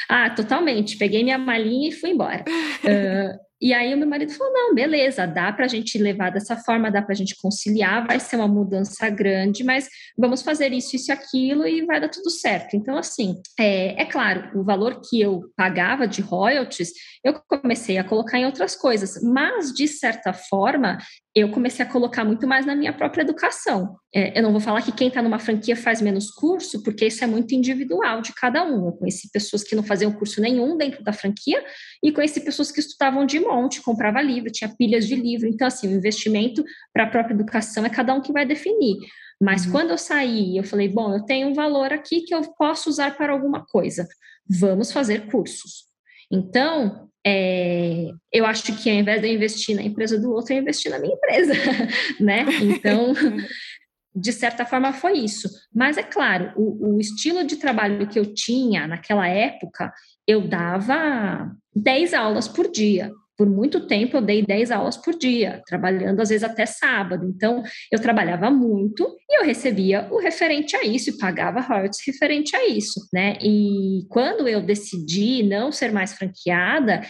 [0.09, 0.99] ah, totalmente.
[0.99, 2.45] Peguei minha malinha e fui embora.
[2.49, 6.57] uh, e aí o meu marido falou: não, beleza, dá para a gente levar dessa
[6.57, 9.89] forma, dá para a gente conciliar, vai ser uma mudança grande, mas
[10.19, 12.77] vamos fazer isso, isso e aquilo e vai dar tudo certo.
[12.77, 16.93] Então, assim, é, é claro, o valor que eu pagava de royalties,
[17.25, 20.99] eu comecei a colocar em outras coisas, mas de certa forma,
[21.35, 23.97] eu comecei a colocar muito mais na minha própria educação.
[24.15, 27.25] É, eu não vou falar que quem está numa franquia faz menos curso, porque isso
[27.25, 28.87] é muito individual de cada um.
[28.87, 31.65] Eu conheci pessoas que não faziam curso nenhum dentro da franquia
[32.01, 35.49] e conheci pessoas que estudavam de monte, comprava livro, tinha pilhas de livro.
[35.49, 38.97] Então, assim, o investimento para a própria educação é cada um que vai definir.
[39.41, 39.73] Mas uhum.
[39.73, 43.17] quando eu saí, eu falei, bom, eu tenho um valor aqui que eu posso usar
[43.17, 44.07] para alguma coisa.
[44.49, 45.85] Vamos fazer cursos.
[46.31, 50.61] Então, é, eu acho que ao invés de eu investir na empresa do outro, eu
[50.61, 51.53] investir na minha empresa,
[52.21, 52.45] né?
[52.63, 53.15] Então,
[54.15, 55.49] de certa forma foi isso.
[55.75, 59.93] Mas é claro, o, o, estilo de trabalho que eu tinha naquela época,
[60.27, 63.11] eu dava 10 aulas por dia.
[63.37, 67.27] Por muito tempo eu dei 10 aulas por dia, trabalhando às vezes até sábado.
[67.27, 72.55] Então, eu trabalhava muito e eu recebia o referente a isso e pagava royalties referente
[72.57, 73.37] a isso, né?
[73.41, 77.03] E quando eu decidi não ser mais franqueada,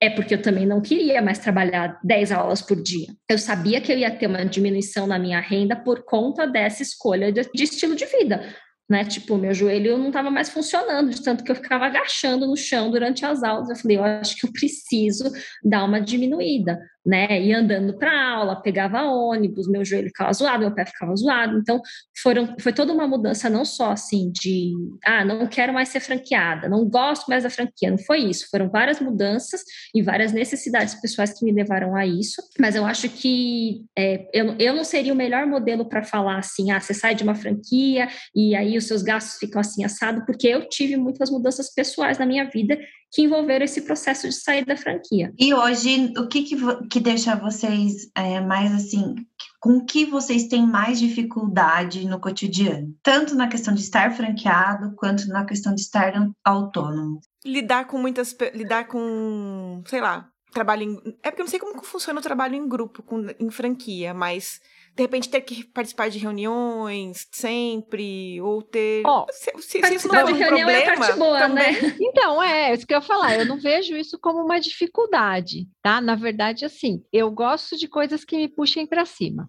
[0.00, 3.08] é porque eu também não queria mais trabalhar 10 aulas por dia.
[3.28, 7.32] Eu sabia que eu ia ter uma diminuição na minha renda por conta dessa escolha
[7.32, 8.42] de, de estilo de vida
[8.88, 9.04] né?
[9.04, 12.90] Tipo, meu joelho não estava mais funcionando, de tanto que eu ficava agachando no chão
[12.90, 13.68] durante as aulas.
[13.68, 15.30] Eu falei, eu acho que eu preciso
[15.62, 17.40] dar uma diminuída né?
[17.40, 21.56] Ia andando para aula, pegava ônibus, meu joelho ficava zoado, meu pé ficava zoado.
[21.56, 21.80] Então,
[22.22, 26.68] foram, foi toda uma mudança, não só assim de, ah, não quero mais ser franqueada,
[26.68, 28.46] não gosto mais da franquia, não foi isso.
[28.50, 29.62] Foram várias mudanças
[29.94, 32.42] e várias necessidades pessoais que me levaram a isso.
[32.60, 36.70] Mas eu acho que é, eu, eu não seria o melhor modelo para falar assim,
[36.70, 38.06] ah, você sai de uma franquia
[38.36, 42.26] e aí os seus gastos ficam assim assado, porque eu tive muitas mudanças pessoais na
[42.26, 42.78] minha vida
[43.10, 45.32] que envolveram esse processo de sair da franquia.
[45.38, 46.56] E hoje, o que, que,
[46.88, 49.14] que deixa vocês é, mais assim,
[49.60, 52.94] com que vocês têm mais dificuldade no cotidiano?
[53.02, 56.12] Tanto na questão de estar franqueado, quanto na questão de estar
[56.44, 57.20] autônomo?
[57.44, 58.36] Lidar com muitas.
[58.54, 61.16] lidar com, sei lá, trabalho em.
[61.22, 64.60] É porque eu não sei como funciona o trabalho em grupo, com, em franquia, mas
[64.98, 69.06] de repente ter que participar de reuniões sempre, ou ter.
[69.06, 71.72] Oh, se, se, se isso não é um problema, é parte boa, também...
[71.72, 71.96] né?
[72.00, 73.38] Então, é, isso que eu ia falar.
[73.38, 76.00] Eu não vejo isso como uma dificuldade, tá?
[76.00, 79.48] Na verdade, assim, eu gosto de coisas que me puxem para cima.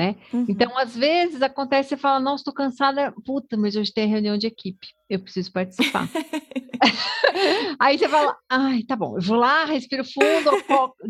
[0.00, 0.16] Né?
[0.32, 0.46] Uhum.
[0.48, 4.46] Então, às vezes acontece, você fala, não, estou cansada, puta, mas hoje tem reunião de
[4.46, 6.08] equipe, eu preciso participar.
[7.78, 10.50] Aí você fala, ai, tá bom, eu vou lá, respiro fundo,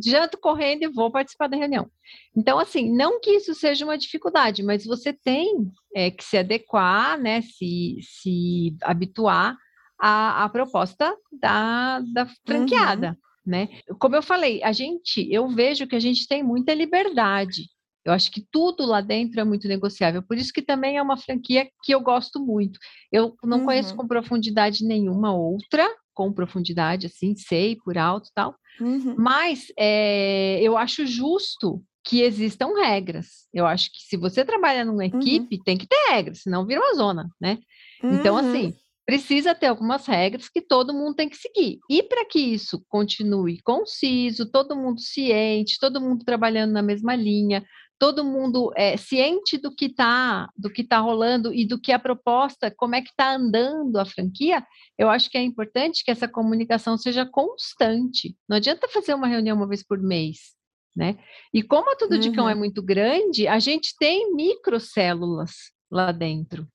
[0.05, 1.89] janto correndo e vou participar da reunião.
[2.37, 7.17] Então, assim, não que isso seja uma dificuldade, mas você tem é, que se adequar,
[7.17, 9.57] né, se, se habituar
[10.01, 13.17] à, à proposta da, da franqueada, uhum.
[13.47, 13.69] né?
[14.01, 17.69] Como eu falei, a gente, eu vejo que a gente tem muita liberdade
[18.05, 20.23] eu acho que tudo lá dentro é muito negociável.
[20.23, 22.79] Por isso que também é uma franquia que eu gosto muito.
[23.13, 23.65] Eu não uhum.
[23.67, 28.55] conheço com profundidade nenhuma outra, com profundidade, assim, sei por alto tal.
[28.81, 29.15] Uhum.
[29.19, 33.47] Mas é, eu acho justo que existam regras.
[33.53, 35.21] Eu acho que se você trabalha numa uhum.
[35.21, 35.63] equipe, uhum.
[35.65, 37.59] tem que ter regras, senão vira uma zona, né?
[38.03, 38.49] Então, uhum.
[38.49, 38.75] assim,
[39.05, 41.79] precisa ter algumas regras que todo mundo tem que seguir.
[41.91, 47.65] E para que isso continue conciso, todo mundo ciente, todo mundo trabalhando na mesma linha,
[48.01, 51.99] todo mundo é ciente do que está do que tá rolando e do que a
[51.99, 56.27] proposta, como é que está andando a franquia, eu acho que é importante que essa
[56.27, 58.35] comunicação seja constante.
[58.49, 60.55] Não adianta fazer uma reunião uma vez por mês,
[60.97, 61.19] né?
[61.53, 62.21] E como a Tudo uhum.
[62.21, 62.59] de Cão é uhum.
[62.59, 65.53] muito grande, a gente tem microcélulas
[65.91, 66.67] lá dentro.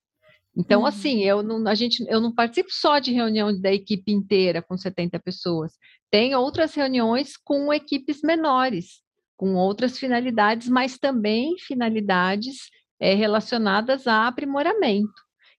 [0.55, 0.85] Então, uhum.
[0.85, 4.77] assim, eu não, a gente, eu não participo só de reunião da equipe inteira com
[4.77, 5.73] 70 pessoas.
[6.11, 9.03] Tem outras reuniões com equipes menores
[9.37, 12.69] com outras finalidades, mas também finalidades
[12.99, 15.13] é, relacionadas a aprimoramento.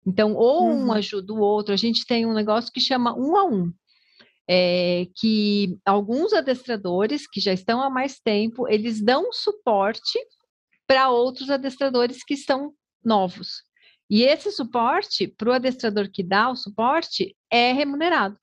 [0.07, 0.93] Então, ou um uhum.
[0.93, 3.72] ajuda o outro, a gente tem um negócio que chama um a um,
[4.49, 10.18] é, que alguns adestradores que já estão há mais tempo, eles dão suporte
[10.87, 12.72] para outros adestradores que estão
[13.05, 13.64] novos.
[14.09, 18.39] E esse suporte, para o adestrador que dá o suporte, é remunerado.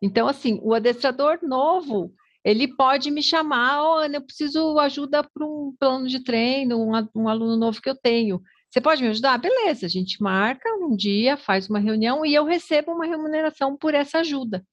[0.00, 2.14] Então, assim, o adestrador novo,
[2.44, 7.08] ele pode me chamar, oh, Ana, eu preciso ajuda para um plano de treino, um,
[7.14, 8.42] um, aluno novo que eu tenho.
[8.70, 9.38] Você pode me ajudar?
[9.38, 13.94] Beleza, a gente marca um dia, faz uma reunião e eu recebo uma remuneração por
[13.94, 14.64] essa ajuda.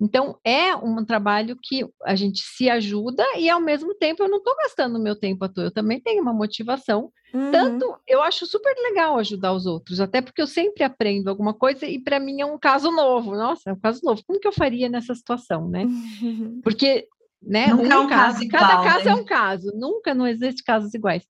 [0.00, 4.38] Então, é um trabalho que a gente se ajuda e, ao mesmo tempo, eu não
[4.38, 5.64] estou gastando meu tempo à toa.
[5.64, 7.12] Eu também tenho uma motivação.
[7.32, 7.50] Uhum.
[7.52, 11.86] Tanto, eu acho super legal ajudar os outros, até porque eu sempre aprendo alguma coisa
[11.86, 13.36] e, para mim, é um caso novo.
[13.36, 14.22] Nossa, é um caso novo.
[14.26, 15.84] Como que eu faria nessa situação, né?
[15.84, 16.60] Uhum.
[16.64, 17.06] Porque,
[17.40, 17.68] né?
[17.68, 19.10] Nunca um é um caso, caso Cada igual, caso né?
[19.10, 19.72] é um caso.
[19.74, 21.24] Nunca não existe casos iguais.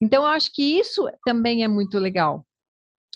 [0.00, 2.44] Então, eu acho que isso também é muito legal.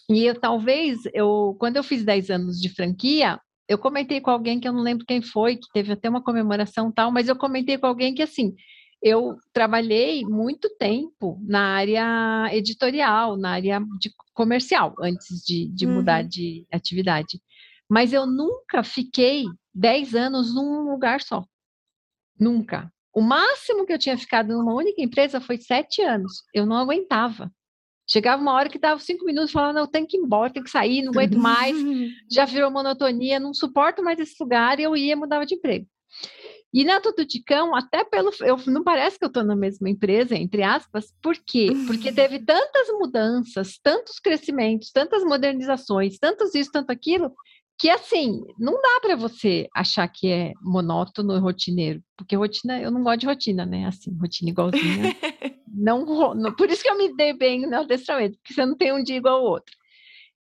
[0.09, 3.41] E eu talvez, eu, quando eu fiz 10 anos de franquia,
[3.71, 6.91] eu comentei com alguém que eu não lembro quem foi, que teve até uma comemoração
[6.91, 8.53] tal, mas eu comentei com alguém que assim,
[9.01, 15.95] eu trabalhei muito tempo na área editorial, na área de comercial, antes de, de uhum.
[15.95, 17.41] mudar de atividade.
[17.89, 21.45] Mas eu nunca fiquei 10 anos num lugar só.
[22.39, 22.93] Nunca.
[23.15, 26.43] O máximo que eu tinha ficado numa única empresa foi sete anos.
[26.53, 27.53] Eu não aguentava.
[28.11, 30.71] Chegava uma hora que dava cinco minutos, falava, não, tem que ir embora, tem que
[30.71, 31.77] sair, não aguento mais,
[32.29, 35.87] já virou monotonia, não suporto mais esse lugar, e eu ia mudava de emprego.
[36.73, 38.31] E na Tudo de Cão, até pelo.
[38.41, 41.69] Eu, não parece que eu estou na mesma empresa, entre aspas, por quê?
[41.87, 47.33] Porque teve tantas mudanças, tantos crescimentos, tantas modernizações, tantos isso, tanto aquilo,
[47.81, 52.91] que assim, não dá para você achar que é monótono e rotineiro, porque rotina, eu
[52.91, 53.87] não gosto de rotina, né?
[53.87, 55.17] Assim, rotina igualzinha.
[55.67, 58.93] não, não, por isso que eu me dei bem no adestramento, porque você não tem
[58.93, 59.75] um dia igual ao outro.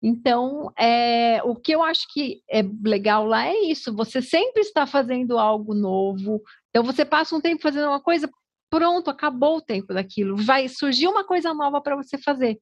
[0.03, 4.84] Então, é, o que eu acho que é legal lá é isso, você sempre está
[4.84, 6.43] fazendo algo novo.
[6.70, 8.28] Então, você passa um tempo fazendo uma coisa,
[8.68, 10.36] pronto, acabou o tempo daquilo.
[10.36, 12.59] Vai surgir uma coisa nova para você fazer.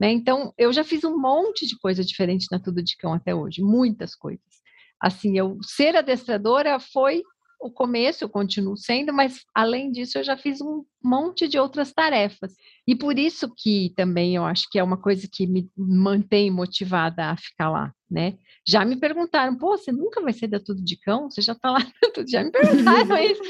[0.00, 0.10] Né?
[0.10, 3.62] Então, eu já fiz um monte de coisa diferente na Tudo de Cão até hoje,
[3.62, 4.44] muitas coisas.
[5.00, 7.22] Assim, eu ser adestradora foi
[7.64, 11.92] o começo, eu continuo sendo, mas além disso eu já fiz um monte de outras
[11.94, 12.54] tarefas.
[12.86, 17.30] E por isso que também eu acho que é uma coisa que me mantém motivada
[17.30, 18.34] a ficar lá, né?
[18.68, 21.30] Já me perguntaram, pô, você nunca vai ser da Tudo de Cão?
[21.30, 21.78] Você já está lá,
[22.28, 23.42] já me perguntaram isso.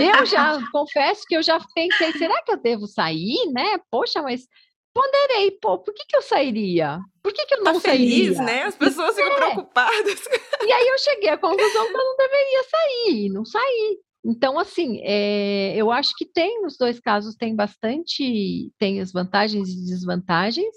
[0.00, 3.78] Eu já confesso que eu já pensei, será que eu devo sair, né?
[3.90, 4.46] Poxa, mas
[4.94, 7.00] ponderei, pô, por que, que eu sairia?
[7.22, 8.42] Por que, que eu não tá feliz, sairia?
[8.42, 8.62] né?
[8.62, 9.36] As pessoas ficam é.
[9.36, 10.24] preocupadas.
[10.64, 13.98] E aí eu cheguei à conclusão que eu não deveria sair, não saí.
[14.24, 19.68] Então, assim, é, eu acho que tem, nos dois casos, tem bastante, tem as vantagens
[19.68, 20.74] e desvantagens,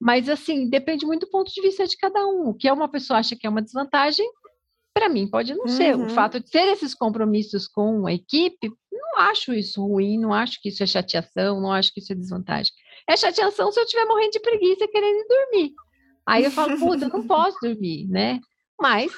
[0.00, 2.48] mas, assim, depende muito do ponto de vista de cada um.
[2.48, 4.26] O que uma pessoa acha que é uma desvantagem,
[4.94, 5.68] para mim pode não uhum.
[5.68, 5.94] ser.
[5.94, 6.08] O uhum.
[6.08, 10.70] fato de ter esses compromissos com a equipe, não acho isso ruim, não acho que
[10.70, 12.72] isso é chateação, não acho que isso é desvantagem.
[13.08, 15.72] É chateação se eu estiver morrendo de preguiça querendo dormir.
[16.26, 18.40] Aí eu falo, puta, eu não posso dormir, né?
[18.80, 19.12] Mas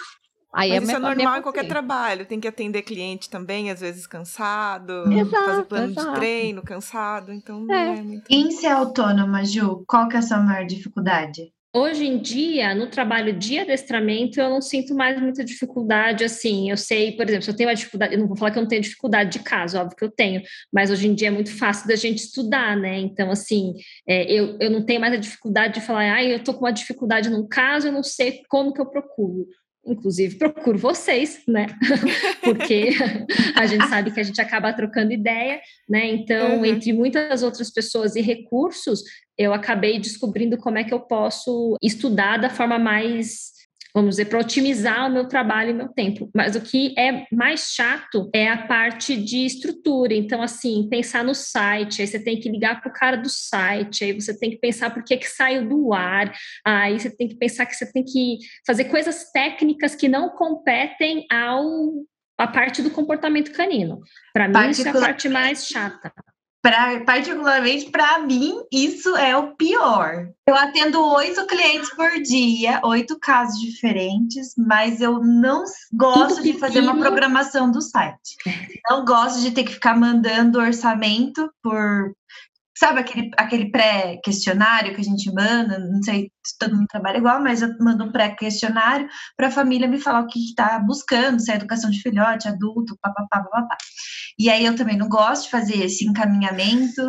[0.53, 3.81] Aí Mas é isso é normal em qualquer trabalho, tem que atender cliente também, às
[3.81, 6.11] vezes cansado, exato, fazer plano exato.
[6.11, 8.25] de treino, cansado, então não é, é muito.
[8.31, 11.53] Em ser autônoma, Ju, qual que é a sua maior dificuldade?
[11.75, 16.79] Hoje em dia, no trabalho de adestramento, eu não sinto mais muita dificuldade, assim, eu
[16.79, 18.69] sei, por exemplo, se eu tenho uma dificuldade, eu não vou falar que eu não
[18.69, 20.41] tenho dificuldade de caso, óbvio que eu tenho,
[20.73, 23.75] mas hoje em dia é muito fácil da gente estudar, né, então, assim,
[24.09, 26.73] é, eu, eu não tenho mais a dificuldade de falar, ah, eu tô com uma
[26.73, 29.47] dificuldade num caso, eu não sei como que eu procuro
[29.87, 31.67] inclusive procuro vocês, né?
[32.45, 32.91] Porque
[33.57, 36.07] a gente sabe que a gente acaba trocando ideia, né?
[36.07, 36.65] Então, uhum.
[36.65, 39.03] entre muitas outras pessoas e recursos,
[39.39, 43.57] eu acabei descobrindo como é que eu posso estudar da forma mais
[43.95, 46.31] vamos dizer, para otimizar o meu trabalho e meu tempo.
[46.35, 50.15] Mas o que é mais chato é a parte de estrutura.
[50.15, 54.05] Então, assim, pensar no site, aí você tem que ligar para o cara do site,
[54.05, 56.33] aí você tem que pensar por que, que saiu do ar,
[56.65, 61.27] aí você tem que pensar que você tem que fazer coisas técnicas que não competem
[61.31, 61.67] ao
[62.39, 64.01] a parte do comportamento canino.
[64.33, 66.13] Para mim, isso é a parte mais chata.
[66.61, 70.29] Pra, particularmente para mim, isso é o pior.
[70.47, 76.81] Eu atendo oito clientes por dia, oito casos diferentes, mas eu não gosto de fazer
[76.81, 78.37] uma programação do site.
[78.91, 82.13] Não gosto de ter que ficar mandando orçamento por
[82.79, 85.81] Sabe aquele, aquele pré-questionário que a gente manda?
[85.81, 89.89] Não sei se todo mundo trabalha igual, mas eu mando um pré-questionário para a família
[89.89, 93.77] me falar o que está buscando, se é educação de filhote, adulto, papapá, papapá.
[94.39, 97.03] E aí eu também não gosto de fazer esse encaminhamento.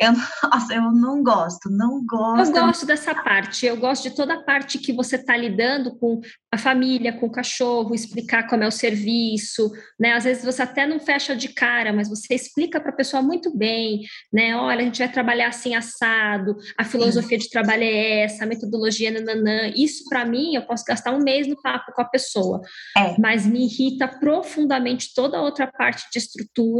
[0.00, 0.12] Eu,
[0.50, 2.56] nossa, eu não gosto, não gosto.
[2.56, 6.20] Eu gosto dessa parte, eu gosto de toda a parte que você está lidando com
[6.50, 10.14] a família, com o cachorro, explicar como é o serviço, né?
[10.14, 13.56] Às vezes você até não fecha de cara, mas você explica para a pessoa muito
[13.56, 14.00] bem,
[14.32, 14.56] né?
[14.56, 19.10] Olha, a gente vai trabalhar assim assado, a filosofia de trabalho é essa, a metodologia
[19.12, 19.72] nananã.
[19.76, 22.60] Isso para mim, eu posso gastar um mês no papo com a pessoa.
[22.96, 23.14] É.
[23.20, 26.71] Mas me irrita profundamente toda a outra parte de estrutura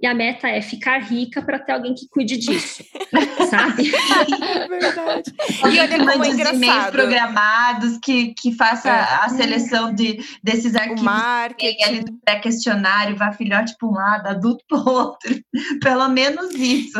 [0.00, 2.84] e a meta é ficar rica para ter alguém que cuide disso.
[3.50, 3.92] sabe?
[3.94, 5.32] É verdade.
[5.70, 6.92] E olha como é engraçado.
[6.92, 9.24] programados que, que faça é.
[9.24, 11.02] a seleção de, desses arquivos.
[11.02, 12.04] O marketing.
[12.04, 15.40] do pré-questionário, vá filhote para um lado, adulto para o outro.
[15.82, 16.98] Pelo menos isso.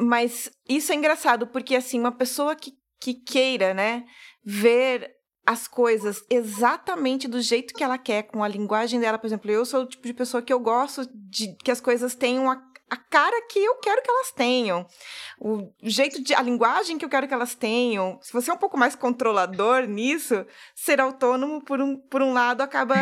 [0.00, 4.04] Mas mas isso é engraçado, porque assim, uma pessoa que, que queira, né,
[4.44, 5.10] ver
[5.46, 9.64] as coisas exatamente do jeito que ela quer, com a linguagem dela, por exemplo, eu
[9.64, 12.62] sou o tipo de pessoa que eu gosto de que as coisas tenham a
[12.92, 14.84] a cara que eu quero que elas tenham,
[15.40, 18.18] o jeito de a linguagem que eu quero que elas tenham.
[18.20, 22.60] Se você é um pouco mais controlador nisso, ser autônomo por um, por um lado
[22.60, 22.94] acaba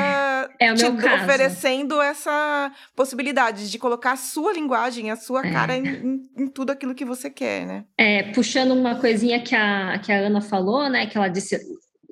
[0.61, 5.51] é te oferecendo essa possibilidade de colocar a sua linguagem, a sua é.
[5.51, 7.85] cara em, em, em, tudo aquilo que você quer, né?
[7.99, 11.57] É, puxando uma coisinha que a, que a Ana falou, né, que ela disse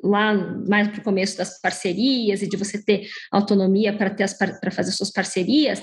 [0.02, 0.34] lá
[0.68, 4.92] mais para o começo das parcerias e de você ter autonomia para ter para fazer
[4.92, 5.82] suas parcerias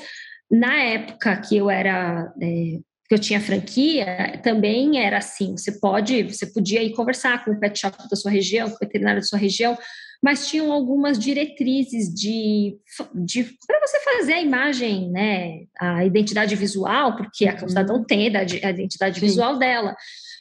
[0.49, 5.55] na época que eu era é, que eu tinha franquia, também era assim.
[5.55, 8.79] Você pode, você podia ir conversar com o pet shop da sua região, com o
[8.79, 9.77] veterinário da sua região,
[10.23, 12.75] mas tinham algumas diretrizes de,
[13.13, 18.03] de para você fazer a imagem, né, a identidade visual, porque a cidadão uhum.
[18.03, 19.25] tem a identidade Sim.
[19.25, 19.95] visual dela.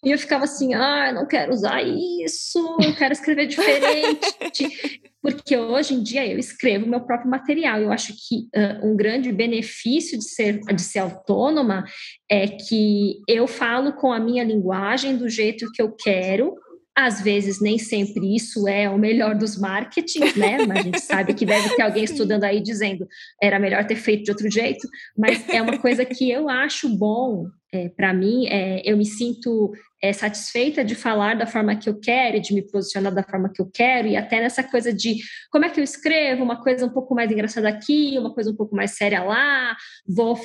[0.05, 5.03] E eu ficava assim, ah, não quero usar isso, eu quero escrever diferente.
[5.25, 7.81] porque hoje em dia eu escrevo meu próprio material.
[7.81, 11.83] Eu acho que uh, um grande benefício de ser, de ser autônoma
[12.31, 16.55] é que eu falo com a minha linguagem do jeito que eu quero,
[16.97, 20.65] às vezes, nem sempre isso é o melhor dos marketings, né?
[20.65, 23.07] Mas a gente sabe que deve ter alguém estudando aí dizendo
[23.43, 27.47] era melhor ter feito de outro jeito, mas é uma coisa que eu acho bom
[27.73, 28.47] é, para mim.
[28.47, 32.63] É, eu me sinto é, satisfeita de falar da forma que eu quero, de me
[32.63, 35.17] posicionar da forma que eu quero, e até nessa coisa de
[35.51, 38.57] como é que eu escrevo, uma coisa um pouco mais engraçada aqui, uma coisa um
[38.57, 39.77] pouco mais séria lá,
[40.07, 40.39] vou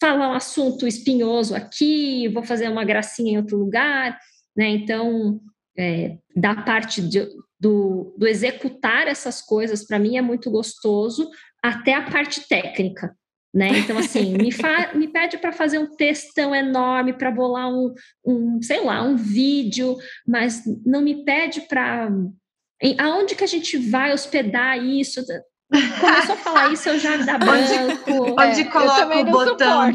[0.00, 4.16] falar um assunto espinhoso aqui, vou fazer uma gracinha em outro lugar,
[4.56, 4.68] né?
[4.68, 5.40] Então
[5.78, 11.30] é, da parte de, do, do executar essas coisas, para mim é muito gostoso,
[11.62, 13.16] até a parte técnica.
[13.54, 13.78] Né?
[13.78, 14.50] Então, assim, me,
[14.94, 19.96] me pede para fazer um textão enorme, para bolar um, um, sei lá, um vídeo,
[20.26, 22.10] mas não me pede para.
[22.98, 25.24] Aonde que a gente vai hospedar isso?
[25.68, 28.36] Começou a falar isso, eu já dá branco.
[28.38, 29.92] Onde, é, coloca o botão?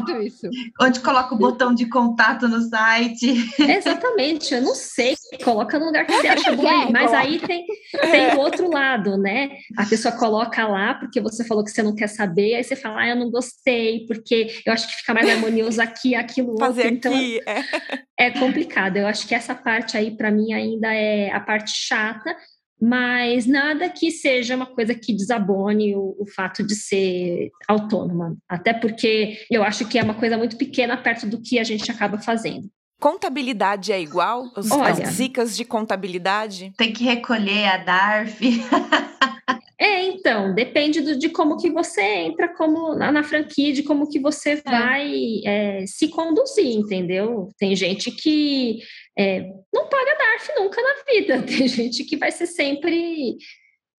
[0.80, 3.50] Onde coloca o botão de contato no site?
[3.58, 5.16] Exatamente, eu não sei.
[5.42, 6.66] Coloca no lugar que você acha bom.
[6.66, 7.64] É, mas aí tem,
[8.10, 9.50] tem o outro lado, né?
[9.78, 13.00] A pessoa coloca lá porque você falou que você não quer saber, aí você fala,
[13.00, 16.96] ah, eu não gostei, porque eu acho que fica mais harmonioso aqui, aquilo Fazer outro.
[16.96, 18.26] Então, aqui, é.
[18.26, 18.98] é complicado.
[18.98, 22.36] Eu acho que essa parte aí, para mim, ainda é a parte chata
[22.82, 28.74] mas nada que seja uma coisa que desabone o, o, fato de ser autônoma, até
[28.74, 32.18] porque eu acho que é uma coisa muito pequena perto do que a gente acaba
[32.18, 32.68] fazendo.
[33.00, 34.50] Contabilidade é igual?
[34.56, 36.72] Os, Olha, as dicas de contabilidade?
[36.76, 38.40] Tem que recolher a DARF.
[39.82, 44.08] É, então, depende do, de como que você entra como na, na franquia, de como
[44.08, 44.62] que você é.
[44.62, 45.12] vai
[45.44, 47.48] é, se conduzir, entendeu?
[47.58, 48.78] Tem gente que
[49.18, 49.40] é,
[49.74, 53.36] não paga DARF nunca na vida, tem gente que vai ser sempre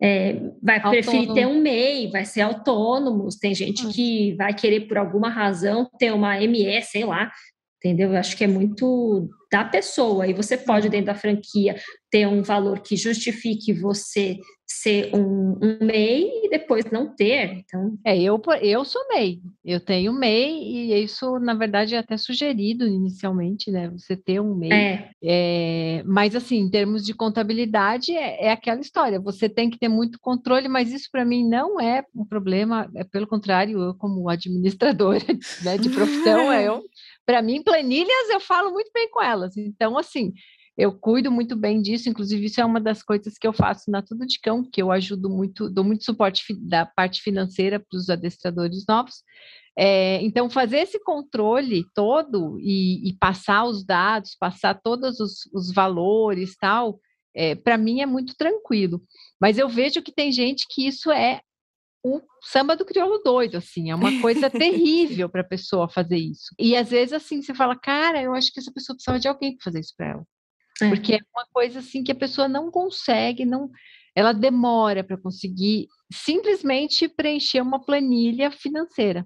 [0.01, 1.03] é, vai autônomo.
[1.03, 5.89] preferir ter um MEI, vai ser autônomo, tem gente que vai querer, por alguma razão,
[5.99, 7.29] ter uma ME, sei lá,
[7.83, 8.11] entendeu?
[8.11, 11.75] Eu acho que é muito da pessoa, e você pode, dentro da franquia,
[12.09, 17.59] ter um valor que justifique você ser um, um MEI e depois não ter.
[17.59, 17.95] Então...
[18.03, 22.87] É, eu, eu sou MEI, eu tenho MEI e isso, na verdade, é até sugerido
[22.87, 23.89] inicialmente, né?
[23.91, 24.71] Você ter um MEI.
[24.71, 25.09] É.
[25.23, 29.89] É, mas, assim, em termos de contabilidade, é, é, aquela história, você tem que ter
[29.89, 34.27] muito controle, mas isso para mim não é um problema, é pelo contrário, eu, como
[34.29, 35.23] administradora
[35.63, 36.81] né, de profissão, é eu.
[37.25, 39.55] Para mim, planilhas eu falo muito bem com elas.
[39.57, 40.33] Então, assim,
[40.77, 44.01] eu cuido muito bem disso, inclusive isso é uma das coisas que eu faço na
[44.01, 48.09] Tudo de Cão, que eu ajudo muito, dou muito suporte da parte financeira para os
[48.09, 49.23] adestradores novos.
[49.77, 55.71] É, então, fazer esse controle todo e, e, passar os dados, passar todos os, os
[55.71, 56.99] valores tal,
[57.35, 59.01] é, para mim é muito tranquilo.
[59.39, 61.41] Mas eu vejo que tem gente que isso é
[62.03, 66.53] o samba do crioulo doido, assim, é uma coisa terrível para a pessoa fazer isso.
[66.59, 69.55] E às vezes, assim, você fala, cara, eu acho que essa pessoa precisava de alguém
[69.55, 70.27] para fazer isso para ela.
[70.81, 70.89] É.
[70.89, 73.69] Porque é uma coisa assim que a pessoa não consegue, não,
[74.15, 79.23] ela demora para conseguir simplesmente preencher uma planilha financeira.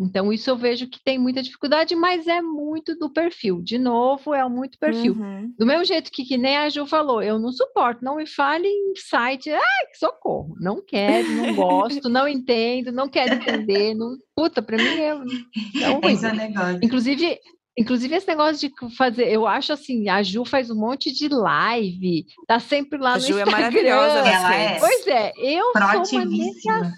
[0.00, 3.60] Então, isso eu vejo que tem muita dificuldade, mas é muito do perfil.
[3.62, 5.14] De novo, é muito perfil.
[5.14, 5.52] Uhum.
[5.58, 8.68] Do mesmo jeito que, que nem a Ju falou, eu não suporto, não me fale
[8.68, 10.54] em site, ah, que socorro.
[10.60, 13.94] Não quero, não gosto, não entendo, não quero entender.
[13.94, 14.16] Não...
[14.36, 15.14] Puta, para mim é, é
[15.90, 16.80] um negócio.
[16.82, 17.38] Inclusive,
[17.78, 22.26] Inclusive, esse negócio de fazer, eu acho assim, a Ju faz um monte de live,
[22.44, 23.56] tá sempre lá a no Ju Instagram.
[23.56, 24.80] é maravilhosa, ela é.
[24.80, 25.64] Pois é, eu
[26.04, 26.92] sou uma negação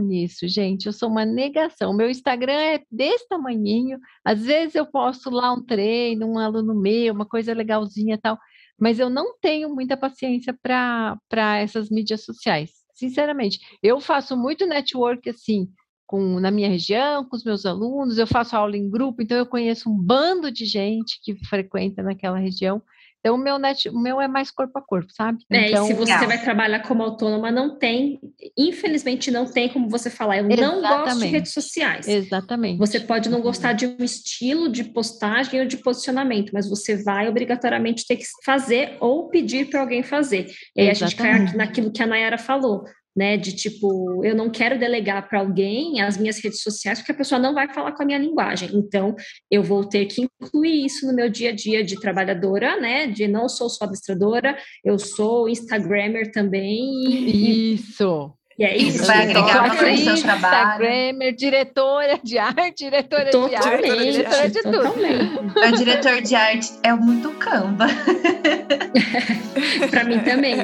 [0.00, 0.86] nisso, gente.
[0.86, 1.94] Eu sou uma negação.
[1.94, 3.98] Meu Instagram é desse tamanhinho.
[4.24, 8.38] Às vezes eu posto lá um treino, um aluno meu, uma coisa legalzinha tal,
[8.78, 12.70] mas eu não tenho muita paciência para essas mídias sociais.
[12.94, 15.68] Sinceramente, eu faço muito network assim,
[16.06, 19.46] com, na minha região, com os meus alunos, eu faço aula em grupo, então eu
[19.46, 22.82] conheço um bando de gente que frequenta naquela região.
[23.24, 25.38] Então, o meu, net, o meu é mais corpo a corpo, sabe?
[25.50, 26.28] É, então, e se você legal.
[26.28, 28.20] vai trabalhar como autônoma, não tem,
[28.54, 30.82] infelizmente, não tem como você falar, eu Exatamente.
[30.82, 32.06] não gosto de redes sociais.
[32.06, 32.76] Exatamente.
[32.76, 37.26] Você pode não gostar de um estilo de postagem ou de posicionamento, mas você vai
[37.26, 40.52] obrigatoriamente ter que fazer ou pedir para alguém fazer.
[40.76, 42.84] E aí a gente cai naquilo que a Nayara falou
[43.16, 43.36] né?
[43.36, 47.38] De tipo, eu não quero delegar para alguém as minhas redes sociais porque a pessoa
[47.38, 48.70] não vai falar com a minha linguagem.
[48.74, 49.14] Então,
[49.50, 53.06] eu vou ter que incluir isso no meu dia a dia de trabalhadora, né?
[53.06, 57.74] De não sou só adestradora, eu sou Instagrammer também.
[57.74, 58.32] Isso.
[58.58, 59.04] E é isso.
[59.04, 60.84] vai agregar para o seu trabalho.
[60.84, 65.60] Instagrammer, diretora de arte, diretora totalmente, de arte, diretora de tudo.
[65.60, 67.86] O diretor de arte é muito Canva.
[69.90, 70.56] para mim também.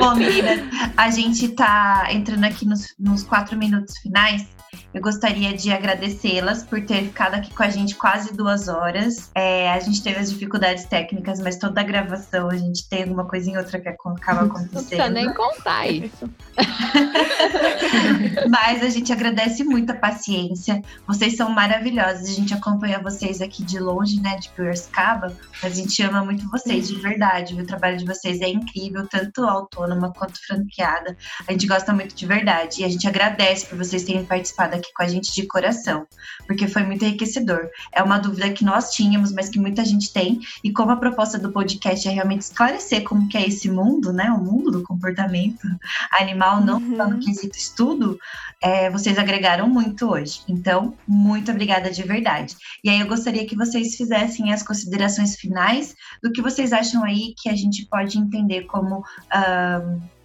[0.00, 0.60] Bom, meninas,
[0.96, 4.46] a gente tá entrando aqui nos, nos quatro minutos finais.
[4.92, 9.30] Eu gostaria de agradecê-las por ter ficado aqui com a gente quase duas horas.
[9.34, 13.24] É, a gente teve as dificuldades técnicas, mas toda a gravação a gente tem alguma
[13.24, 14.72] coisinha outra que acaba acontecendo.
[14.72, 16.30] Não precisa nem contar isso.
[18.48, 20.82] mas a gente agradece muito a paciência.
[21.06, 22.28] Vocês são maravilhosos.
[22.28, 25.36] A gente acompanha vocês aqui de longe, né, de Piracicaba.
[25.62, 27.54] A gente ama muito vocês, de verdade.
[27.54, 31.16] O trabalho de vocês é incrível, tanto autônoma quanto franqueada.
[31.46, 32.82] A gente gosta muito de verdade.
[32.82, 36.06] E a gente agradece por vocês terem participado participado aqui com a gente de coração,
[36.46, 37.68] porque foi muito enriquecedor.
[37.92, 41.38] É uma dúvida que nós tínhamos, mas que muita gente tem, e como a proposta
[41.38, 45.66] do podcast é realmente esclarecer como que é esse mundo, né, o mundo do comportamento
[46.12, 46.96] animal, não uhum.
[46.96, 48.18] só no quesito estudo,
[48.62, 50.40] é, vocês agregaram muito hoje.
[50.48, 52.56] Então, muito obrigada de verdade.
[52.82, 57.34] E aí eu gostaria que vocês fizessem as considerações finais do que vocês acham aí
[57.36, 59.04] que a gente pode entender como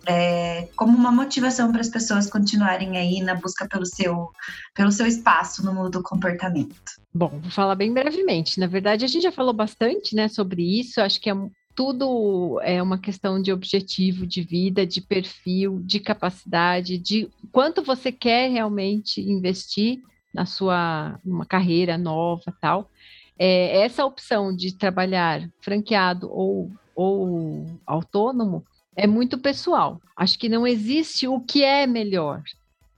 [0.10, 4.32] é, como uma motivação para as pessoas continuarem aí na busca pelo seu,
[4.74, 6.76] pelo seu espaço no mundo do comportamento?
[7.14, 8.60] Bom, vou falar bem brevemente.
[8.60, 11.00] Na verdade, a gente já falou bastante né, sobre isso.
[11.00, 11.36] Acho que é
[11.76, 18.12] tudo é uma questão de objetivo de vida, de perfil, de capacidade, de quanto você
[18.12, 20.00] quer realmente investir
[20.34, 22.90] na sua uma carreira nova, tal.
[23.38, 28.66] É, essa opção de trabalhar franqueado ou, ou autônomo
[29.00, 30.02] é muito pessoal.
[30.16, 32.44] Acho que não existe o que é melhor.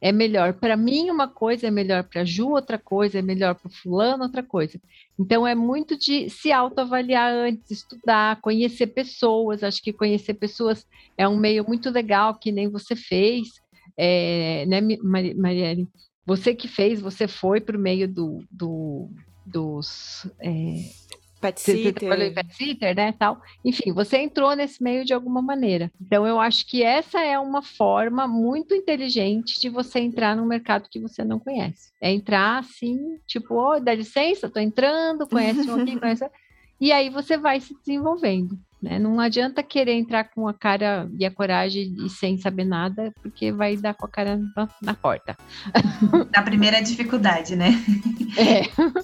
[0.02, 3.70] É melhor para mim uma coisa, é melhor para Ju outra coisa, é melhor para
[3.70, 4.82] fulano outra coisa.
[5.20, 9.64] Então é muito de se autoavaliar antes, estudar, conhecer pessoas.
[9.64, 13.48] Acho que conhecer pessoas é um meio muito legal que nem você fez,
[13.96, 15.88] é, né, Marielle?
[16.26, 19.08] Você que fez, você foi por meio do, do
[19.46, 20.52] dos é,
[21.42, 21.84] Pet sitter.
[21.84, 23.42] Você trabalhou em pet sitter, né, tal.
[23.66, 25.92] Enfim, você entrou nesse meio de alguma maneira.
[26.00, 30.88] Então, eu acho que essa é uma forma muito inteligente de você entrar num mercado
[30.90, 31.92] que você não conhece.
[32.00, 36.30] É entrar assim, tipo, oh, dá licença, tô entrando, conhece um aqui, conhece...
[36.80, 38.58] E aí você vai se desenvolvendo.
[38.82, 38.98] Né?
[38.98, 43.52] Não adianta querer entrar com a cara e a coragem e sem saber nada, porque
[43.52, 45.38] vai dar com a cara na, na porta.
[46.36, 47.74] Na primeira dificuldade, né?
[48.38, 48.64] É.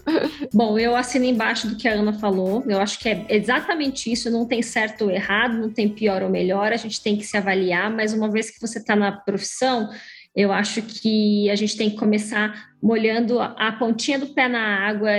[0.52, 2.64] Bom, eu assino embaixo do que a Ana falou.
[2.68, 4.32] Eu acho que é exatamente isso.
[4.32, 6.74] Não tem certo ou errado, não tem pior ou melhor.
[6.74, 9.90] A gente tem que se avaliar, mas uma vez que você está na profissão,
[10.36, 15.12] eu acho que a gente tem que começar molhando a pontinha do pé na água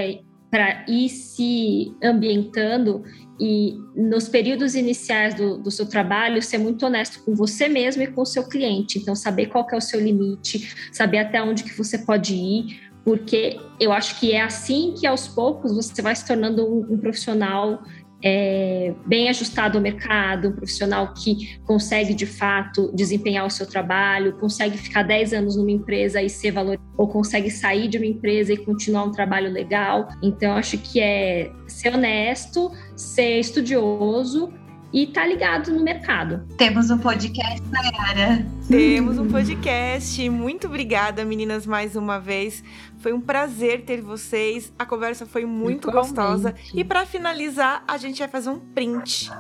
[0.51, 3.03] para ir se ambientando
[3.41, 8.07] e nos períodos iniciais do, do, seu trabalho ser muito honesto com você mesmo e
[8.09, 8.99] com o seu cliente.
[8.99, 13.59] Então saber qual é o seu limite, saber até onde que você pode ir, porque
[13.79, 17.83] eu acho que é assim que aos poucos você vai se tornando um, um profissional
[18.23, 24.32] é, bem ajustado ao mercado, um profissional que consegue de fato desempenhar o seu trabalho,
[24.39, 28.53] consegue ficar 10 anos numa empresa e ser valorizado, ou consegue sair de uma empresa
[28.53, 30.09] e continuar um trabalho legal.
[30.23, 34.53] Então, acho que é ser honesto, ser estudioso
[34.93, 36.47] e tá ligado no mercado.
[36.56, 38.47] Temos um podcast, Nayara.
[38.69, 40.28] Temos um podcast.
[40.31, 42.62] Muito obrigada, meninas, mais uma vez.
[42.98, 44.73] Foi um prazer ter vocês.
[44.78, 46.15] A conversa foi muito Igualmente.
[46.15, 46.55] gostosa.
[46.74, 49.31] E para finalizar, a gente vai fazer um print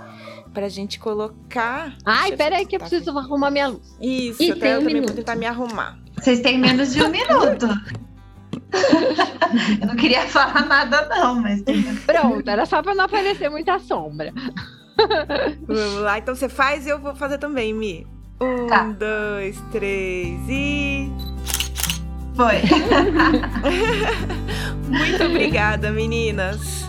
[0.52, 1.94] pra gente colocar.
[2.04, 3.96] Ai, peraí, que eu preciso arrumar minha luz.
[4.00, 5.08] Isso, e até eu um também minuto.
[5.08, 5.98] vou tentar me arrumar.
[6.18, 7.66] Vocês têm menos de um minuto.
[9.80, 11.62] eu não queria falar nada, não, mas.
[12.04, 14.32] Pronto, era só pra não aparecer muita sombra.
[15.66, 18.06] Vamos lá, então você faz e eu vou fazer também, Mi.
[18.40, 18.84] Um, tá.
[18.84, 21.10] dois, três e.
[22.36, 22.62] Foi.
[24.86, 26.88] muito obrigada, meninas.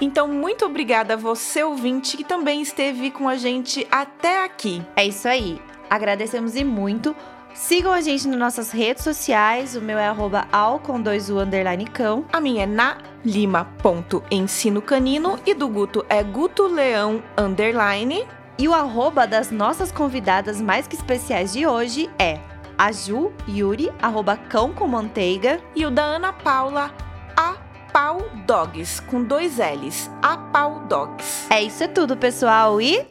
[0.00, 4.82] Então, muito obrigada a você, ouvinte, que também esteve com a gente até aqui.
[4.94, 5.60] É isso aí.
[5.88, 7.16] Agradecemos e muito.
[7.56, 9.74] Sigam a gente nas nossas redes sociais.
[9.74, 12.24] O meu é arroba al com dois u underline cão.
[12.32, 18.26] A minha é na lima ponto ensino canino e do Guto é guto leão underline.
[18.58, 22.38] E o arroba das nossas convidadas mais que especiais de hoje é
[22.78, 25.58] a Ju Yuri, arroba cão com manteiga.
[25.74, 26.90] E o da Ana Paula,
[27.36, 27.54] a
[27.92, 30.10] Pau Dogs, com dois L's.
[30.22, 31.46] A Pau Dogs.
[31.50, 33.06] É isso é tudo, pessoal, e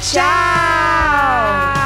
[0.00, 1.81] tchau!